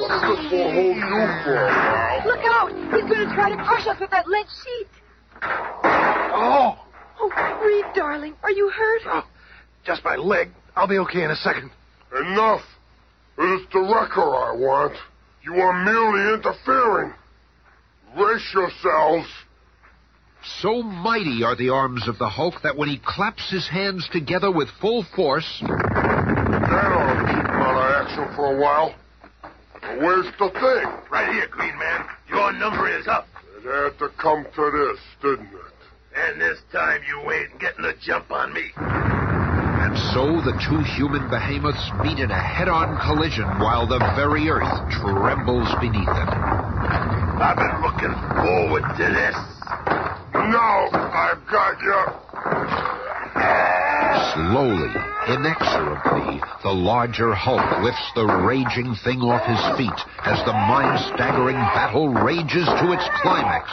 But 0.00 0.20
this 0.20 0.52
will 0.52 0.70
hold 0.70 0.96
you 0.98 1.24
for 1.44 1.56
a 1.56 1.66
while. 1.66 2.26
Look 2.26 2.44
out! 2.44 2.70
He's 2.92 3.08
going 3.10 3.26
to 3.26 3.34
try 3.34 3.48
to 3.48 3.56
crush 3.56 3.86
us 3.86 3.98
with 3.98 4.10
that 4.10 4.28
lead 4.28 4.46
sheet. 4.62 4.88
Oh! 5.42 6.76
Oh, 7.18 7.30
Reed, 7.64 7.86
darling, 7.94 8.34
are 8.42 8.50
you 8.50 8.68
hurt? 8.68 9.00
Oh, 9.06 9.24
Just 9.86 10.04
my 10.04 10.16
leg. 10.16 10.50
I'll 10.76 10.86
be 10.86 10.98
okay 10.98 11.22
in 11.22 11.30
a 11.30 11.36
second. 11.36 11.70
Enough. 12.14 12.60
It 13.38 13.62
is 13.62 13.66
the 13.72 13.80
wrecker 13.80 14.20
I 14.20 14.52
want. 14.54 14.92
You 15.46 15.54
are 15.54 15.84
merely 15.84 16.34
interfering. 16.34 17.14
Brace 18.16 18.52
yourselves. 18.52 19.28
So 20.60 20.82
mighty 20.82 21.44
are 21.44 21.54
the 21.54 21.70
arms 21.70 22.08
of 22.08 22.18
the 22.18 22.28
Hulk 22.28 22.62
that 22.64 22.76
when 22.76 22.88
he 22.88 22.98
claps 22.98 23.48
his 23.48 23.68
hands 23.68 24.08
together 24.10 24.50
with 24.50 24.68
full 24.80 25.04
force, 25.14 25.46
That 25.60 25.70
ought 25.70 27.14
to 27.14 27.26
keep 27.28 27.46
him 27.46 27.62
out 27.62 27.76
of 27.76 28.06
action 28.06 28.34
for 28.34 28.56
a 28.56 28.60
while. 28.60 28.92
But 29.80 30.00
where's 30.00 30.26
the 30.36 30.50
thing? 30.50 30.92
Right 31.12 31.32
here, 31.32 31.46
Green 31.48 31.78
Man. 31.78 32.06
Your 32.28 32.52
number 32.52 32.88
is 32.98 33.06
up. 33.06 33.28
It 33.56 33.62
had 33.64 33.98
to 34.00 34.08
come 34.20 34.44
to 34.44 34.70
this, 34.72 35.00
didn't 35.22 35.54
it? 35.54 35.76
And 36.16 36.40
this 36.40 36.58
time 36.72 37.02
you 37.06 37.30
ain't 37.30 37.60
getting 37.60 37.82
the 37.82 37.94
jump 38.02 38.32
on 38.32 38.52
me. 38.52 38.72
So 40.12 40.40
the 40.44 40.52
two 40.68 40.80
human 40.96 41.28
behemoths 41.30 41.90
meet 42.02 42.18
in 42.18 42.30
a 42.30 42.42
head-on 42.42 42.98
collision 43.00 43.46
while 43.60 43.86
the 43.86 43.98
very 44.14 44.48
earth 44.48 44.90
trembles 44.90 45.68
beneath 45.80 46.06
them. 46.06 46.28
I've 47.38 47.56
been 47.56 47.80
looking 47.80 48.14
forward 48.36 48.84
to 48.96 49.06
this. 49.12 49.36
Now 50.34 50.88
I've 50.92 51.44
got 51.48 51.80
you. 51.80 52.00
Slowly, 54.34 54.92
inexorably, 55.28 56.40
the 56.62 56.72
larger 56.72 57.34
Hulk 57.34 57.82
lifts 57.82 58.12
the 58.14 58.26
raging 58.26 58.94
thing 59.04 59.20
off 59.20 59.44
his 59.46 59.60
feet 59.76 60.00
as 60.24 60.44
the 60.44 60.52
mind-staggering 60.52 61.56
battle 61.56 62.08
rages 62.08 62.66
to 62.66 62.92
its 62.92 63.04
climax. 63.22 63.70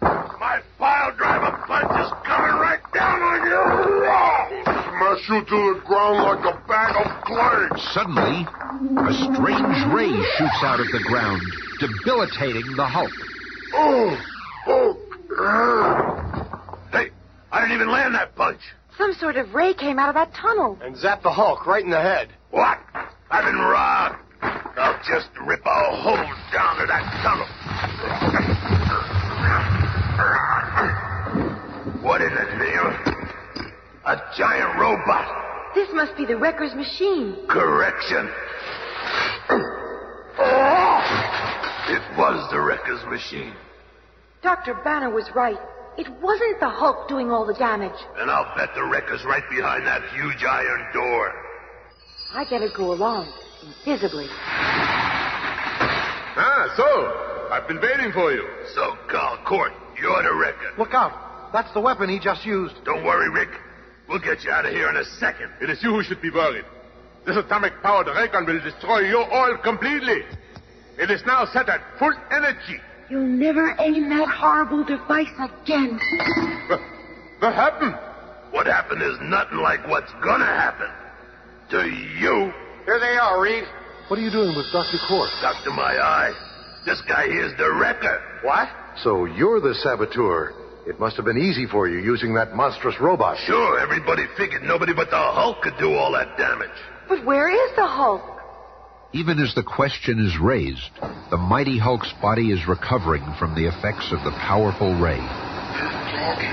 My 0.00 0.60
pile 0.78 1.12
driver 1.16 1.56
punch 1.66 2.00
is 2.00 2.12
coming 2.24 2.60
right 2.60 2.82
down 2.92 3.22
on 3.22 3.46
you. 3.46 3.92
Smash 5.26 5.28
you 5.28 5.44
to 5.44 5.74
the 5.74 5.80
ground 5.86 6.18
like 6.22 6.54
a 6.54 6.58
bag 6.66 6.96
of 6.96 7.24
clay. 7.24 7.68
Suddenly, 7.92 8.46
a 8.98 9.12
strange 9.12 9.92
ray 9.92 10.10
shoots 10.36 10.62
out 10.62 10.80
of 10.80 10.86
the 10.86 11.00
ground, 11.04 11.42
debilitating 11.78 12.76
the 12.76 12.86
Hulk. 12.86 13.10
Oh, 13.74 14.18
oh, 14.66 14.96
Hey, 16.92 17.10
I 17.50 17.60
didn't 17.60 17.74
even 17.74 17.90
land 17.90 18.14
that 18.14 18.34
punch. 18.36 18.60
Some 18.98 19.14
sort 19.14 19.36
of 19.36 19.54
ray 19.54 19.74
came 19.74 19.98
out 19.98 20.08
of 20.08 20.14
that 20.14 20.34
tunnel. 20.34 20.78
And 20.82 20.96
zapped 20.96 21.22
the 21.22 21.30
Hulk 21.30 21.66
right 21.66 21.84
in 21.84 21.90
the 21.90 22.00
head. 22.00 22.28
What? 22.50 22.78
I've 23.30 23.44
been 23.44 23.56
robbed. 23.56 24.16
I'll 24.42 24.98
just 25.06 25.28
rip 25.46 25.64
a 25.64 25.96
hole 25.96 26.16
down 26.52 26.78
to 26.78 26.86
that 26.86 27.22
tunnel. 27.22 27.46
What 32.02 32.20
is 32.20 32.32
it, 32.32 32.58
Neil? 32.58 33.12
A 34.04 34.20
giant 34.72 34.80
robot. 34.80 35.74
This 35.74 35.88
must 35.92 36.16
be 36.16 36.26
the 36.26 36.36
wrecker's 36.36 36.74
machine. 36.74 37.36
Correction. 37.48 38.28
It 41.88 42.18
was 42.18 42.50
the 42.50 42.60
wrecker's 42.60 43.04
machine. 43.06 43.54
Dr. 44.42 44.74
Banner 44.84 45.10
was 45.10 45.30
right. 45.34 45.58
It 45.98 46.08
wasn't 46.20 46.60
the 46.60 46.68
Hulk 46.68 47.08
doing 47.08 47.30
all 47.30 47.46
the 47.46 47.54
damage. 47.54 47.98
And 48.16 48.30
I'll 48.30 48.54
bet 48.56 48.70
the 48.74 48.84
wrecker's 48.84 49.24
right 49.24 49.44
behind 49.50 49.86
that 49.86 50.02
huge 50.14 50.42
iron 50.44 50.92
door. 50.92 51.32
I 52.34 52.44
better 52.48 52.68
go 52.74 52.92
along, 52.92 53.30
invisibly. 53.84 54.26
Ah, 56.34 56.72
so, 56.76 57.48
I've 57.52 57.68
been 57.68 57.80
waiting 57.80 58.10
for 58.12 58.32
you. 58.32 58.48
So, 58.74 58.96
Karl 59.08 59.36
Kort, 59.44 59.72
you're 60.00 60.22
the 60.22 60.34
wrecker. 60.34 60.72
Look 60.78 60.94
out. 60.94 61.52
That's 61.52 61.70
the 61.74 61.80
weapon 61.80 62.08
he 62.08 62.18
just 62.18 62.46
used. 62.46 62.74
Don't 62.84 63.04
worry, 63.04 63.28
Rick. 63.28 63.50
We'll 64.12 64.20
get 64.20 64.44
you 64.44 64.50
out 64.50 64.66
of 64.66 64.72
here 64.72 64.90
in 64.90 64.96
a 64.96 65.04
second. 65.16 65.50
It 65.62 65.70
is 65.70 65.82
you 65.82 65.88
who 65.88 66.02
should 66.02 66.20
be 66.20 66.28
worried. 66.28 66.66
This 67.24 67.34
atomic-powered 67.34 68.08
ray 68.08 68.28
gun 68.28 68.44
will 68.44 68.60
destroy 68.60 68.98
you 69.08 69.16
all 69.16 69.56
completely. 69.64 70.20
It 70.98 71.10
is 71.10 71.22
now 71.24 71.46
set 71.46 71.70
at 71.70 71.80
full 71.98 72.12
energy. 72.30 72.76
You'll 73.08 73.24
never 73.26 73.74
aim 73.80 74.10
that 74.10 74.28
horrible 74.28 74.84
device 74.84 75.32
again. 75.40 75.98
What 77.38 77.54
happened? 77.54 77.96
What 78.50 78.66
happened 78.66 79.00
is 79.00 79.16
nothing 79.22 79.58
like 79.58 79.88
what's 79.88 80.12
gonna 80.22 80.44
happen. 80.44 80.90
To 81.70 81.88
you, 81.88 82.52
Here 82.84 83.00
they 83.00 83.16
are, 83.16 83.40
Reed. 83.40 83.64
What 84.08 84.18
are 84.18 84.22
you 84.22 84.30
doing 84.30 84.54
with 84.54 84.66
Dr. 84.72 84.98
Kort? 85.08 85.30
Doctor 85.40 85.70
My 85.70 85.96
Eye. 85.96 86.34
This 86.84 87.00
guy 87.08 87.28
here's 87.28 87.56
the 87.56 87.72
wrecker. 87.72 88.20
What? 88.42 88.68
So 89.02 89.24
you're 89.24 89.60
the 89.60 89.74
saboteur. 89.76 90.52
It 90.86 90.98
must 90.98 91.16
have 91.16 91.24
been 91.24 91.38
easy 91.38 91.66
for 91.66 91.88
you 91.88 91.98
using 91.98 92.34
that 92.34 92.56
monstrous 92.56 92.98
robot. 93.00 93.38
Sure, 93.46 93.78
everybody 93.78 94.24
figured 94.36 94.64
nobody 94.64 94.92
but 94.92 95.10
the 95.10 95.16
Hulk 95.16 95.62
could 95.62 95.78
do 95.78 95.94
all 95.94 96.12
that 96.12 96.36
damage. 96.36 96.74
But 97.08 97.24
where 97.24 97.48
is 97.48 97.76
the 97.76 97.86
Hulk? 97.86 98.22
Even 99.12 99.38
as 99.38 99.54
the 99.54 99.62
question 99.62 100.18
is 100.18 100.38
raised, 100.40 100.90
the 101.30 101.36
mighty 101.36 101.78
Hulk's 101.78 102.12
body 102.20 102.50
is 102.50 102.66
recovering 102.66 103.22
from 103.38 103.54
the 103.54 103.66
effects 103.66 104.10
of 104.10 104.24
the 104.24 104.32
powerful 104.32 104.92
ray. 104.98 105.20
talking. 105.20 106.50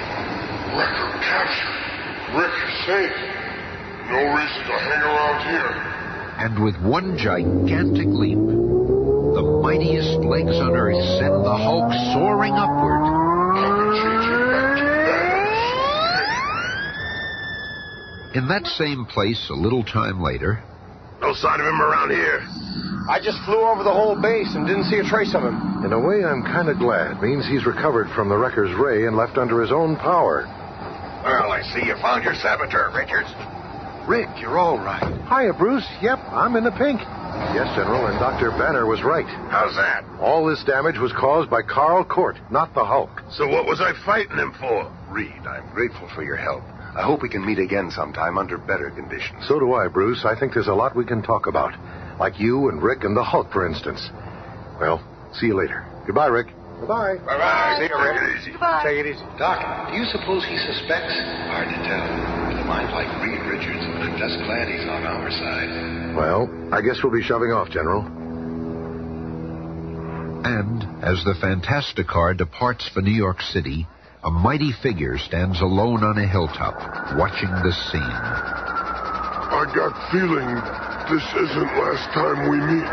Wrecker 0.77 1.09
captured. 1.25 1.79
Rick 2.37 2.53
safe. 2.85 3.17
No 4.11 4.21
reason 4.35 4.61
to 4.67 4.75
hang 4.77 5.01
around 5.01 5.39
here. 5.49 5.89
And 6.37 6.63
with 6.63 6.77
one 6.81 7.17
gigantic 7.17 8.07
leap, 8.07 8.37
the 8.37 9.59
mightiest 9.63 10.19
legs 10.19 10.55
on 10.57 10.75
Earth 10.75 11.01
send 11.17 11.33
the 11.45 11.57
Hulk 11.57 11.91
soaring 12.13 12.53
upward. 12.53 13.18
In 18.39 18.47
that 18.47 18.65
same 18.79 19.03
place, 19.03 19.49
a 19.49 19.53
little 19.53 19.83
time 19.83 20.21
later, 20.23 20.63
No 21.19 21.33
sign 21.33 21.59
of 21.59 21.67
him 21.67 21.81
around 21.81 22.09
here. 22.11 22.39
I 23.11 23.19
just 23.21 23.37
flew 23.43 23.59
over 23.67 23.83
the 23.83 23.91
whole 23.91 24.15
base 24.15 24.55
and 24.55 24.65
didn't 24.65 24.85
see 24.85 24.95
a 24.95 25.03
trace 25.03 25.35
of 25.35 25.43
him. 25.43 25.83
In 25.83 25.91
a 25.91 25.99
way, 25.99 26.23
I'm 26.23 26.41
kind 26.47 26.69
of 26.69 26.79
glad. 26.79 27.21
Means 27.21 27.45
he's 27.45 27.65
recovered 27.65 28.07
from 28.15 28.29
the 28.29 28.37
wrecker's 28.37 28.71
ray 28.79 29.07
and 29.07 29.17
left 29.17 29.37
under 29.37 29.59
his 29.59 29.73
own 29.73 29.97
power. 29.97 30.47
Well, 31.27 31.51
I 31.51 31.63
see 31.75 31.83
you 31.85 31.99
found 31.99 32.23
your 32.23 32.33
saboteur, 32.35 32.95
Richards. 32.95 33.27
Rick, 34.07 34.29
you're 34.39 34.57
all 34.57 34.77
right. 34.79 35.03
Hiya, 35.27 35.59
Bruce. 35.59 35.85
Yep, 36.01 36.19
I'm 36.31 36.55
in 36.55 36.63
the 36.63 36.71
pink. 36.71 37.01
Yes, 37.51 37.67
General, 37.75 38.07
and 38.07 38.19
Dr. 38.23 38.51
Banner 38.51 38.85
was 38.85 39.03
right. 39.03 39.27
How's 39.51 39.75
that? 39.75 40.07
All 40.21 40.45
this 40.45 40.63
damage 40.63 40.97
was 40.97 41.11
caused 41.11 41.49
by 41.49 41.61
Karl 41.61 42.05
Kort, 42.05 42.39
not 42.49 42.73
the 42.73 42.85
Hulk. 42.85 43.11
So 43.35 43.49
what 43.49 43.67
was 43.67 43.81
I 43.81 43.91
fighting 44.05 44.37
him 44.37 44.53
for? 44.61 44.87
Reed, 45.11 45.43
I'm 45.43 45.67
grateful 45.75 46.07
for 46.15 46.23
your 46.23 46.37
help. 46.37 46.63
I 46.99 47.03
hope 47.03 47.21
we 47.21 47.29
can 47.29 47.45
meet 47.45 47.59
again 47.59 47.91
sometime 47.91 48.37
under 48.37 48.57
better 48.57 48.91
conditions. 48.91 49.47
So 49.47 49.57
do 49.57 49.71
I, 49.71 49.87
Bruce. 49.87 50.25
I 50.25 50.37
think 50.37 50.53
there's 50.53 50.67
a 50.67 50.75
lot 50.75 50.97
we 50.97 51.05
can 51.05 51.23
talk 51.23 51.47
about. 51.47 51.71
Like 52.19 52.37
you 52.37 52.67
and 52.67 52.83
Rick 52.83 53.05
and 53.05 53.15
the 53.15 53.23
Hulk, 53.23 53.53
for 53.53 53.65
instance. 53.65 54.09
Well, 54.81 54.99
see 55.31 55.47
you 55.47 55.55
later. 55.55 55.87
Goodbye, 56.05 56.27
Rick. 56.27 56.47
Goodbye. 56.77 57.15
Bye-bye. 57.23 57.79
See 57.79 57.87
you, 57.87 57.95
Rick. 57.95 58.19
Take 58.19 58.27
it 58.27 58.35
easy. 58.35 58.51
Goodbye. 58.51 58.83
Take 58.83 58.99
it 58.99 59.07
easy. 59.15 59.25
Doc, 59.39 59.91
do 59.91 59.95
you 59.95 60.03
suppose 60.11 60.43
he 60.43 60.59
suspects? 60.59 61.15
Hard 61.47 61.71
to 61.71 61.79
tell. 61.87 62.03
With 62.51 62.59
a 62.59 62.67
mind 62.67 62.91
like 62.91 63.07
Reed 63.23 63.47
Richards, 63.47 63.79
I'm 63.79 64.19
just 64.19 64.35
glad 64.43 64.67
he's 64.67 64.83
on 64.83 65.07
our 65.07 65.31
side. 65.31 66.15
Well, 66.19 66.51
I 66.75 66.81
guess 66.83 66.99
we'll 66.99 67.15
be 67.15 67.23
shoving 67.23 67.55
off, 67.55 67.71
General. 67.71 68.03
And 70.43 70.83
as 70.99 71.23
the 71.23 71.35
Fantastic 71.39 72.07
Car 72.07 72.33
departs 72.33 72.89
for 72.93 72.99
New 73.01 73.15
York 73.15 73.39
City, 73.39 73.87
a 74.23 74.29
mighty 74.29 74.71
figure 74.83 75.17
stands 75.17 75.61
alone 75.61 76.03
on 76.03 76.17
a 76.17 76.27
hilltop, 76.27 76.75
watching 77.17 77.49
the 77.49 77.71
scene. 77.71 78.01
I 78.01 79.65
got 79.73 80.11
feeling 80.11 80.55
this 81.09 81.23
isn't 81.33 81.71
last 81.79 82.11
time 82.13 82.49
we 82.49 82.59
meet. 82.59 82.85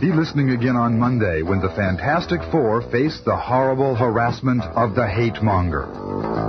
Be 0.00 0.12
listening 0.12 0.50
again 0.50 0.76
on 0.76 0.98
Monday 0.98 1.42
when 1.42 1.60
the 1.60 1.70
Fantastic 1.70 2.42
Four 2.50 2.82
face 2.90 3.20
the 3.24 3.36
horrible 3.36 3.94
harassment 3.94 4.62
of 4.62 4.94
the 4.94 5.08
hate 5.08 5.42
monger. 5.42 6.41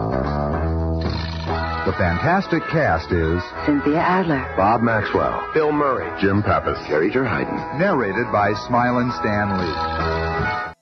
The 1.85 1.91
Fantastic 1.91 2.63
Cast 2.69 3.11
is 3.11 3.43
Cynthia 3.65 3.99
Adler. 3.99 4.53
Bob 4.55 4.81
Maxwell. 4.81 5.45
Bill 5.53 5.73
Murray. 5.73 6.09
Jim 6.21 6.41
Pappas. 6.41 6.79
Jerry 6.87 7.11
Terheyden. 7.11 7.77
narrated 7.77 8.31
by 8.31 8.53
Smilin' 8.53 9.11
Stan 9.19 9.57
Lee. 9.59 10.73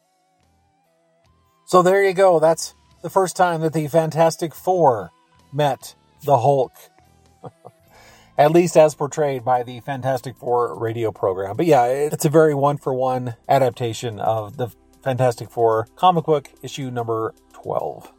So 1.65 1.81
there 1.81 2.03
you 2.03 2.13
go. 2.13 2.39
That's 2.39 2.75
the 3.01 3.09
first 3.09 3.35
time 3.35 3.61
that 3.61 3.73
the 3.73 3.87
Fantastic 3.87 4.53
Four 4.53 5.09
met 5.51 5.95
the 6.23 6.37
Hulk. 6.37 6.73
At 8.37 8.51
least 8.51 8.77
as 8.77 8.93
portrayed 8.93 9.43
by 9.43 9.63
the 9.63 9.79
Fantastic 9.79 10.37
Four 10.37 10.77
radio 10.77 11.11
program. 11.11 11.57
But 11.57 11.65
yeah, 11.65 11.85
it's 11.85 12.25
a 12.25 12.29
very 12.29 12.53
one 12.53 12.77
for 12.77 12.93
one 12.93 13.37
adaptation 13.49 14.19
of 14.19 14.57
the 14.57 14.71
Fantastic 15.01 15.49
Four 15.49 15.87
comic 15.95 16.25
book 16.25 16.51
issue 16.61 16.91
number 16.91 17.33
12. 17.53 18.13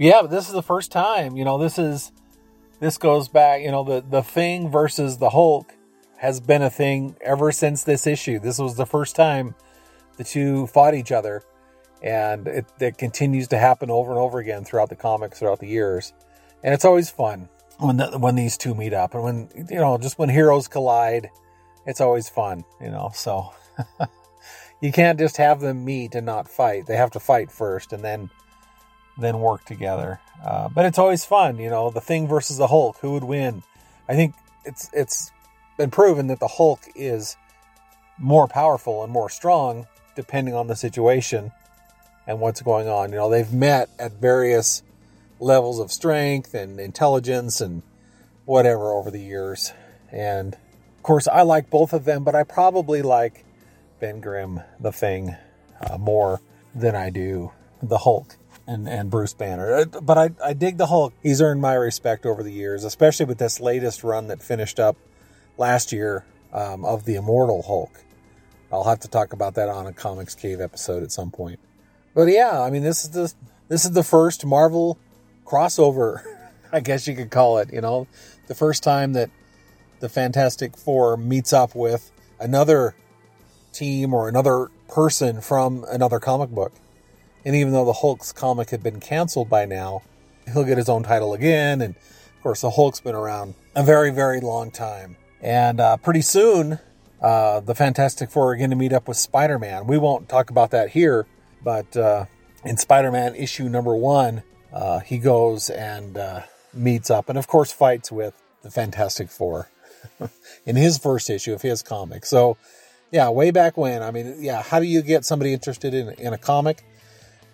Yeah, 0.00 0.22
but 0.22 0.30
this 0.30 0.48
is 0.48 0.54
the 0.54 0.62
first 0.62 0.90
time, 0.90 1.36
you 1.36 1.44
know, 1.44 1.58
this 1.58 1.78
is 1.78 2.10
this 2.78 2.96
goes 2.96 3.28
back, 3.28 3.60
you 3.60 3.70
know, 3.70 3.84
the 3.84 4.00
the 4.00 4.22
thing 4.22 4.70
versus 4.70 5.18
the 5.18 5.28
Hulk 5.28 5.74
has 6.16 6.40
been 6.40 6.62
a 6.62 6.70
thing 6.70 7.16
ever 7.20 7.52
since 7.52 7.84
this 7.84 8.06
issue. 8.06 8.38
This 8.38 8.58
was 8.58 8.76
the 8.76 8.86
first 8.86 9.14
time 9.14 9.54
the 10.16 10.24
two 10.24 10.66
fought 10.68 10.94
each 10.94 11.12
other 11.12 11.42
and 12.02 12.48
it, 12.48 12.64
it 12.80 12.96
continues 12.96 13.48
to 13.48 13.58
happen 13.58 13.90
over 13.90 14.10
and 14.10 14.18
over 14.18 14.38
again 14.38 14.64
throughout 14.64 14.88
the 14.88 14.96
comics 14.96 15.38
throughout 15.38 15.60
the 15.60 15.68
years. 15.68 16.14
And 16.64 16.72
it's 16.72 16.86
always 16.86 17.10
fun 17.10 17.50
when 17.78 17.98
the, 17.98 18.18
when 18.18 18.36
these 18.36 18.56
two 18.56 18.74
meet 18.74 18.94
up 18.94 19.12
and 19.12 19.22
when 19.22 19.50
you 19.70 19.80
know 19.80 19.98
just 19.98 20.18
when 20.18 20.30
heroes 20.30 20.66
collide 20.66 21.28
it's 21.84 22.00
always 22.00 22.26
fun 22.26 22.64
you 22.80 22.88
know 22.88 23.10
so. 23.12 23.52
You 24.80 24.92
can't 24.92 25.18
just 25.18 25.36
have 25.36 25.60
them 25.60 25.84
meet 25.84 26.14
and 26.14 26.24
not 26.24 26.48
fight. 26.48 26.86
They 26.86 26.96
have 26.96 27.10
to 27.10 27.20
fight 27.20 27.50
first 27.50 27.92
and 27.92 28.02
then 28.02 28.30
then 29.20 29.40
work 29.40 29.64
together 29.64 30.20
uh, 30.44 30.68
but 30.68 30.84
it's 30.84 30.98
always 30.98 31.24
fun 31.24 31.58
you 31.58 31.70
know 31.70 31.90
the 31.90 32.00
thing 32.00 32.26
versus 32.26 32.56
the 32.56 32.66
hulk 32.66 32.96
who 33.00 33.12
would 33.12 33.24
win 33.24 33.62
i 34.08 34.14
think 34.14 34.34
it's 34.64 34.90
it's 34.92 35.30
been 35.76 35.90
proven 35.90 36.26
that 36.26 36.40
the 36.40 36.48
hulk 36.48 36.80
is 36.94 37.36
more 38.18 38.46
powerful 38.46 39.02
and 39.02 39.12
more 39.12 39.30
strong 39.30 39.86
depending 40.14 40.54
on 40.54 40.66
the 40.66 40.76
situation 40.76 41.52
and 42.26 42.38
what's 42.38 42.62
going 42.62 42.88
on. 42.88 43.10
You 43.10 43.16
know, 43.16 43.30
they've 43.30 43.52
met 43.52 43.88
at 43.98 44.12
various 44.12 44.82
levels 45.38 45.80
of 45.80 45.90
strength 45.90 46.54
and 46.54 46.78
intelligence 46.78 47.60
and 47.60 47.82
whatever 48.44 48.92
over 48.92 49.10
the 49.10 49.20
years. 49.20 49.72
And 50.12 50.54
of 50.54 51.02
course, 51.02 51.26
I 51.26 51.42
like 51.42 51.70
both 51.70 51.92
of 51.92 52.04
them, 52.04 52.22
but 52.24 52.34
I 52.34 52.44
probably 52.44 53.02
like 53.02 53.44
Ben 54.00 54.20
Grimm, 54.20 54.60
the 54.78 54.92
Thing, 54.92 55.34
uh, 55.80 55.96
more 55.96 56.40
than 56.74 56.94
I 56.94 57.10
do 57.10 57.52
the 57.82 57.98
Hulk 57.98 58.36
and, 58.70 58.88
and 58.88 59.10
Bruce 59.10 59.34
Banner. 59.34 59.74
Uh, 59.74 59.84
But 59.84 60.16
I, 60.16 60.30
I 60.42 60.52
dig 60.52 60.78
the 60.78 60.86
Hulk. 60.86 61.12
He's 61.22 61.42
earned 61.42 61.60
my 61.60 61.74
respect 61.74 62.24
over 62.24 62.42
the 62.42 62.52
years, 62.52 62.84
especially 62.84 63.26
with 63.26 63.38
this 63.38 63.60
latest 63.60 64.04
run 64.04 64.28
that 64.28 64.42
finished 64.42 64.78
up 64.78 64.96
last 65.58 65.92
year 65.92 66.24
um, 66.52 66.84
of 66.84 67.04
the 67.04 67.16
Immortal 67.16 67.62
Hulk. 67.62 67.90
I'll 68.72 68.84
have 68.84 69.00
to 69.00 69.08
talk 69.08 69.32
about 69.32 69.54
that 69.56 69.68
on 69.68 69.88
a 69.88 69.92
Comics 69.92 70.36
Cave 70.36 70.60
episode 70.60 71.02
at 71.02 71.10
some 71.10 71.32
point. 71.32 71.58
But 72.14 72.28
yeah, 72.28 72.62
I 72.62 72.70
mean, 72.70 72.82
this 72.82 73.04
is 73.04 73.10
the 73.10 73.32
this 73.68 73.84
is 73.84 73.92
the 73.92 74.04
first 74.04 74.46
Marvel 74.46 74.98
crossover, 75.44 76.22
I 76.72 76.78
guess 76.78 77.08
you 77.08 77.16
could 77.16 77.30
call 77.30 77.58
it. 77.58 77.72
You 77.72 77.80
know, 77.80 78.06
the 78.46 78.54
first 78.54 78.84
time 78.84 79.14
that 79.14 79.30
the 79.98 80.08
Fantastic 80.08 80.76
Four 80.76 81.16
meets 81.16 81.52
up 81.52 81.74
with 81.74 82.12
another 82.38 82.94
team 83.72 84.14
or 84.14 84.28
another 84.28 84.68
person 84.88 85.40
from 85.40 85.84
another 85.90 86.20
comic 86.20 86.50
book. 86.50 86.72
And 87.44 87.56
even 87.56 87.72
though 87.72 87.84
the 87.84 87.94
Hulk's 87.94 88.32
comic 88.32 88.70
had 88.70 88.82
been 88.82 89.00
canceled 89.00 89.48
by 89.48 89.64
now, 89.64 90.02
he'll 90.52 90.64
get 90.64 90.78
his 90.78 90.88
own 90.88 91.02
title 91.02 91.34
again. 91.34 91.80
And 91.80 91.94
of 91.94 92.42
course, 92.42 92.60
the 92.60 92.70
Hulk's 92.70 93.00
been 93.00 93.14
around 93.14 93.54
a 93.74 93.82
very, 93.82 94.10
very 94.10 94.40
long 94.40 94.70
time. 94.70 95.16
And 95.40 95.80
uh, 95.80 95.96
pretty 95.96 96.22
soon, 96.22 96.78
uh, 97.20 97.60
the 97.60 97.74
Fantastic 97.74 98.30
Four 98.30 98.52
are 98.52 98.56
going 98.56 98.70
to 98.70 98.76
meet 98.76 98.92
up 98.92 99.08
with 99.08 99.16
Spider 99.16 99.58
Man. 99.58 99.86
We 99.86 99.98
won't 99.98 100.28
talk 100.28 100.50
about 100.50 100.70
that 100.70 100.90
here, 100.90 101.26
but 101.62 101.96
uh, 101.96 102.26
in 102.64 102.76
Spider 102.76 103.10
Man 103.10 103.34
issue 103.34 103.68
number 103.68 103.94
one, 103.94 104.42
uh, 104.72 105.00
he 105.00 105.18
goes 105.18 105.70
and 105.70 106.16
uh, 106.16 106.42
meets 106.72 107.10
up 107.10 107.28
and, 107.28 107.38
of 107.38 107.46
course, 107.46 107.72
fights 107.72 108.12
with 108.12 108.34
the 108.62 108.70
Fantastic 108.70 109.30
Four 109.30 109.70
in 110.66 110.76
his 110.76 110.98
first 110.98 111.30
issue 111.30 111.52
of 111.52 111.62
his 111.62 111.82
comic. 111.82 112.24
So, 112.24 112.56
yeah, 113.10 113.28
way 113.30 113.50
back 113.50 113.76
when, 113.76 114.02
I 114.02 114.10
mean, 114.10 114.36
yeah, 114.38 114.62
how 114.62 114.78
do 114.78 114.86
you 114.86 115.02
get 115.02 115.24
somebody 115.24 115.52
interested 115.52 115.94
in, 115.94 116.10
in 116.10 116.32
a 116.32 116.38
comic? 116.38 116.84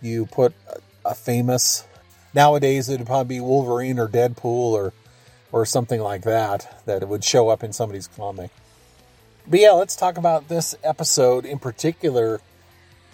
You 0.00 0.26
put 0.26 0.52
a, 0.68 1.10
a 1.10 1.14
famous, 1.14 1.86
nowadays 2.34 2.88
it'd 2.88 3.06
probably 3.06 3.36
be 3.36 3.40
Wolverine 3.40 3.98
or 3.98 4.08
Deadpool 4.08 4.44
or, 4.44 4.92
or 5.52 5.64
something 5.64 6.00
like 6.00 6.22
that, 6.22 6.82
that 6.86 7.02
it 7.02 7.08
would 7.08 7.24
show 7.24 7.48
up 7.48 7.62
in 7.62 7.72
somebody's 7.72 8.08
comic. 8.08 8.50
But 9.48 9.60
yeah, 9.60 9.70
let's 9.70 9.94
talk 9.94 10.18
about 10.18 10.48
this 10.48 10.74
episode 10.82 11.44
in 11.44 11.58
particular. 11.58 12.40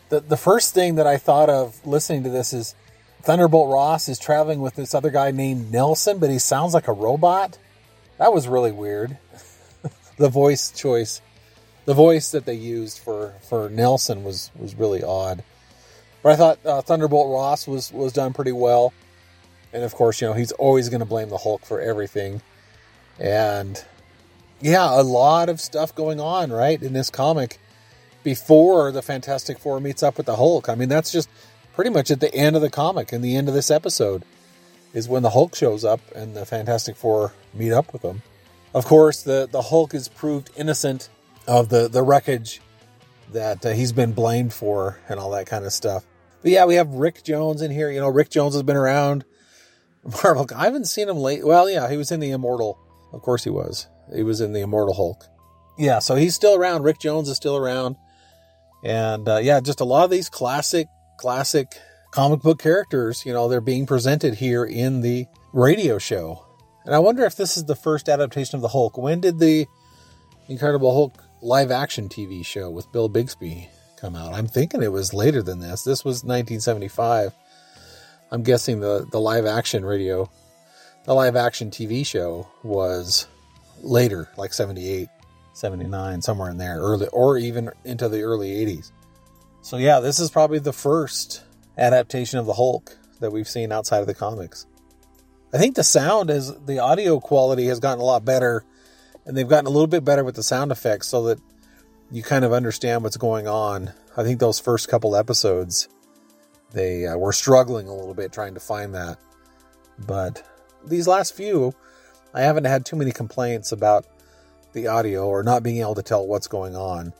The, 0.09 0.21
the 0.21 0.37
first 0.37 0.73
thing 0.75 0.95
that 0.95 1.07
I 1.07 1.18
thought 1.18 1.51
of 1.51 1.85
listening 1.87 2.23
to 2.25 2.31
this 2.31 2.53
is 2.53 2.75
Thunderbolt 3.23 3.71
Ross 3.71 4.09
is 4.09 4.18
traveling 4.18 4.61
with 4.61 4.75
this 4.75 4.95
other 4.95 5.11
guy 5.11 5.31
named 5.31 5.71
Nelson, 5.71 6.18
but 6.18 6.31
he 6.31 6.38
sounds 6.38 6.75
like 6.75 6.88
a 6.88 6.92
robot. 6.92 7.59
That 8.18 8.33
was 8.33 8.49
really 8.49 8.73
weird. 8.73 9.18
the 10.16 10.29
voice 10.29 10.71
choice, 10.71 11.21
the 11.85 11.95
voice 11.95 12.31
that 12.33 12.47
they 12.47 12.55
used 12.55 12.99
for, 12.99 13.35
for 13.49 13.68
Nelson 13.68 14.25
was, 14.25 14.51
was 14.57 14.75
really 14.75 15.05
odd. 15.05 15.45
But 16.22 16.32
I 16.32 16.37
thought 16.37 16.58
uh, 16.64 16.82
Thunderbolt 16.82 17.32
Ross 17.32 17.66
was, 17.66 17.92
was 17.92 18.12
done 18.12 18.32
pretty 18.32 18.52
well. 18.52 18.92
And 19.72 19.82
of 19.82 19.94
course, 19.94 20.20
you 20.20 20.28
know, 20.28 20.35
he's 20.35 20.52
always 20.52 20.88
going 20.88 21.00
to 21.00 21.06
blame 21.06 21.30
the 21.30 21.38
Hulk 21.38 21.64
for 21.64 21.80
everything. 21.80 22.42
And 23.18 23.82
yeah, 24.61 24.88
a 24.88 25.02
lot 25.02 25.48
of 25.48 25.61
stuff 25.61 25.94
going 25.94 26.20
on, 26.20 26.52
right, 26.52 26.80
in 26.80 26.92
this 26.92 27.11
comic 27.11 27.58
before 28.22 28.92
the 28.92 29.02
Fantastic 29.02 29.58
Four 29.58 29.80
meets 29.80 30.02
up 30.02 30.16
with 30.16 30.26
the 30.26 30.37
Hulk. 30.37 30.68
I 30.68 30.74
mean, 30.74 30.88
that's 30.88 31.11
just 31.11 31.28
pretty 31.74 31.90
much 31.90 32.11
at 32.11 32.20
the 32.20 32.32
end 32.35 32.54
of 32.54 32.62
the 32.62 32.70
comic 32.70 33.12
and 33.12 33.24
the 33.24 33.37
end 33.37 33.48
of 33.48 33.54
this 33.54 33.70
episode 33.70 34.24
is 34.94 35.08
when 35.08 35.22
the 35.22 35.30
Hulk 35.30 35.54
shows 35.54 35.85
up 35.85 36.00
and 36.14 36.37
the 36.37 36.46
Fantastic 36.46 36.96
Four 36.96 37.32
meet 37.54 37.72
up 37.72 37.92
with 37.92 38.02
him. 38.02 38.22
Of 38.74 38.85
course, 38.85 39.22
the, 39.22 39.48
the 39.50 39.62
Hulk 39.62 39.94
is 39.94 40.08
proved 40.08 40.50
innocent 40.56 41.08
of 41.46 41.68
the, 41.68 41.88
the 41.88 42.02
wreckage 42.02 42.61
that 43.32 43.64
uh, 43.64 43.70
he's 43.70 43.92
been 43.92 44.12
blamed 44.12 44.52
for 44.52 44.98
and 45.08 45.18
all 45.18 45.30
that 45.30 45.46
kind 45.46 45.64
of 45.64 45.72
stuff. 45.72 46.04
But 46.42 46.50
yeah, 46.50 46.64
we 46.64 46.74
have 46.74 46.88
Rick 46.88 47.24
Jones 47.24 47.62
in 47.62 47.70
here. 47.70 47.90
You 47.90 48.00
know, 48.00 48.09
Rick 48.09 48.31
Jones 48.31 48.55
has 48.55 48.62
been 48.62 48.76
around 48.76 49.24
Marvel. 50.22 50.46
I 50.55 50.64
haven't 50.64 50.87
seen 50.87 51.09
him 51.09 51.18
late. 51.18 51.46
Well, 51.46 51.70
yeah, 51.70 51.88
he 51.88 51.96
was 51.96 52.11
in 52.11 52.20
the 52.20 52.31
Immortal. 52.31 52.78
Of 53.12 53.22
course 53.22 53.44
he 53.44 53.50
was. 53.50 53.87
He 54.14 54.22
was 54.22 54.40
in 54.40 54.52
the 54.52 54.61
Immortal 54.61 54.94
Hulk. 54.94 55.24
Yeah, 55.78 56.00
so 56.00 56.16
he's 56.16 56.35
still 56.35 56.55
around. 56.55 56.83
Rick 56.83 56.98
Jones 56.98 57.28
is 57.28 57.37
still 57.37 57.57
around. 57.57 57.96
And 58.85 59.28
uh, 59.28 59.38
yeah, 59.38 59.61
just 59.61 59.81
a 59.81 59.85
lot 59.85 60.05
of 60.05 60.11
these 60.11 60.28
classic, 60.28 60.88
classic 61.18 61.68
comic 62.11 62.40
book 62.40 62.59
characters, 62.61 63.24
you 63.24 63.33
know, 63.33 63.48
they're 63.48 63.61
being 63.61 63.87
presented 63.87 64.35
here 64.35 64.64
in 64.64 65.00
the 65.00 65.26
radio 65.52 65.98
show. 65.98 66.44
And 66.85 66.94
I 66.94 66.98
wonder 66.98 67.24
if 67.24 67.37
this 67.37 67.57
is 67.57 67.64
the 67.64 67.76
first 67.76 68.09
adaptation 68.09 68.57
of 68.57 68.62
the 68.62 68.68
Hulk. 68.68 68.98
When 68.98 69.20
did 69.20 69.38
the 69.38 69.66
Incredible 70.48 70.92
Hulk 70.92 71.22
live 71.40 71.70
action 71.70 72.09
TV 72.09 72.44
show 72.44 72.68
with 72.70 72.90
Bill 72.92 73.09
Bixby 73.09 73.68
come 74.02 74.16
out? 74.16 74.34
I'm 74.34 74.48
thinking 74.48 74.82
it 74.82 74.92
was 74.92 75.14
later 75.14 75.42
than 75.42 75.60
this. 75.60 75.84
This 75.84 76.04
was 76.04 76.24
1975. 76.24 77.32
I'm 78.32 78.42
guessing 78.42 78.80
the, 78.80 79.06
the 79.10 79.20
live 79.20 79.46
action 79.46 79.84
radio, 79.84 80.28
the 81.04 81.14
live 81.14 81.36
action 81.36 81.70
TV 81.70 82.04
show 82.04 82.48
was 82.64 83.28
later, 83.80 84.28
like 84.36 84.52
78, 84.52 85.08
79, 85.54 86.20
somewhere 86.20 86.50
in 86.50 86.56
there, 86.58 86.78
early, 86.78 87.06
or 87.08 87.38
even 87.38 87.70
into 87.84 88.08
the 88.08 88.22
early 88.22 88.50
80s. 88.50 88.90
So, 89.62 89.76
yeah, 89.76 90.00
this 90.00 90.18
is 90.18 90.30
probably 90.30 90.58
the 90.58 90.72
first 90.72 91.44
adaptation 91.78 92.40
of 92.40 92.46
the 92.46 92.54
Hulk 92.54 92.98
that 93.20 93.30
we've 93.30 93.48
seen 93.48 93.70
outside 93.70 94.00
of 94.00 94.08
the 94.08 94.14
comics. 94.14 94.66
I 95.52 95.58
think 95.58 95.76
the 95.76 95.84
sound 95.84 96.28
is 96.28 96.52
the 96.66 96.80
audio 96.80 97.20
quality 97.20 97.66
has 97.66 97.78
gotten 97.78 98.00
a 98.00 98.04
lot 98.04 98.24
better, 98.24 98.64
and 99.26 99.36
they've 99.36 99.48
gotten 99.48 99.66
a 99.66 99.70
little 99.70 99.86
bit 99.86 100.04
better 100.04 100.24
with 100.24 100.34
the 100.34 100.42
sound 100.42 100.72
effects 100.72 101.06
so 101.06 101.22
that 101.24 101.38
you 102.12 102.22
kind 102.22 102.44
of 102.44 102.53
understand 102.53 103.03
what's 103.03 103.16
going 103.16 103.48
on. 103.48 103.92
I 104.16 104.22
think 104.22 104.38
those 104.38 104.61
first 104.61 104.88
couple 104.88 105.16
episodes, 105.16 105.88
they 106.72 107.07
uh, 107.07 107.16
were 107.16 107.33
struggling 107.33 107.88
a 107.88 107.94
little 107.94 108.14
bit 108.14 108.33
trying 108.33 108.55
to 108.55 108.61
find 108.61 108.94
that, 108.94 109.18
but 109.98 110.46
these 110.85 111.09
last 111.09 111.35
few, 111.35 111.72
I 112.35 112.42
haven't 112.42 112.64
had 112.64 112.85
too 112.85 112.96
many 112.96 113.12
complaints 113.12 113.72
about 113.72 114.07
the 114.75 114.88
audio 114.88 115.27
or 115.27 115.42
not 115.42 115.62
being 115.62 115.81
able 115.81 115.94
to 115.94 116.03
tell 116.03 116.27
what's 116.27 116.48
going 116.48 116.77
on 116.77 117.14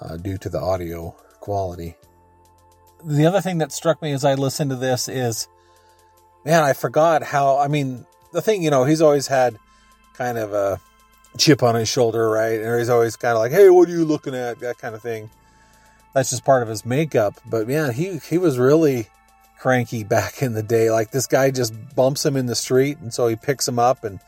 uh, 0.00 0.16
due 0.16 0.38
to 0.38 0.48
the 0.48 0.60
audio 0.60 1.10
quality. 1.40 1.96
The 3.04 3.26
other 3.26 3.40
thing 3.40 3.58
that 3.58 3.72
struck 3.72 4.02
me 4.02 4.12
as 4.12 4.24
I 4.24 4.34
listened 4.34 4.70
to 4.70 4.76
this 4.76 5.08
is, 5.08 5.46
man, 6.44 6.64
I 6.64 6.72
forgot 6.72 7.22
how. 7.22 7.58
I 7.58 7.68
mean, 7.68 8.04
the 8.32 8.42
thing, 8.42 8.62
you 8.62 8.70
know, 8.70 8.84
he's 8.84 9.00
always 9.00 9.28
had 9.28 9.56
kind 10.14 10.36
of 10.36 10.52
a 10.52 10.80
chip 11.36 11.62
on 11.62 11.74
his 11.74 11.88
shoulder, 11.88 12.30
right? 12.30 12.60
And 12.60 12.78
he's 12.78 12.88
always 12.88 13.16
kind 13.16 13.32
of 13.32 13.38
like, 13.38 13.52
"Hey, 13.52 13.68
what 13.70 13.88
are 13.88 13.92
you 13.92 14.04
looking 14.04 14.34
at?" 14.34 14.60
That 14.60 14.78
kind 14.78 14.94
of 14.94 15.02
thing. 15.02 15.30
That's 16.14 16.30
just 16.30 16.44
part 16.44 16.62
of 16.62 16.68
his 16.68 16.86
makeup. 16.86 17.34
But 17.44 17.68
man, 17.68 17.92
he 17.92 18.18
he 18.18 18.38
was 18.38 18.58
really 18.58 19.08
cranky 19.58 20.04
back 20.04 20.42
in 20.42 20.54
the 20.54 20.62
day. 20.62 20.90
Like 20.90 21.10
this 21.10 21.26
guy 21.26 21.50
just 21.50 21.74
bumps 21.94 22.24
him 22.24 22.36
in 22.36 22.46
the 22.46 22.54
street, 22.54 22.98
and 22.98 23.12
so 23.12 23.28
he 23.28 23.36
picks 23.36 23.68
him 23.68 23.78
up 23.78 24.04
and 24.04 24.20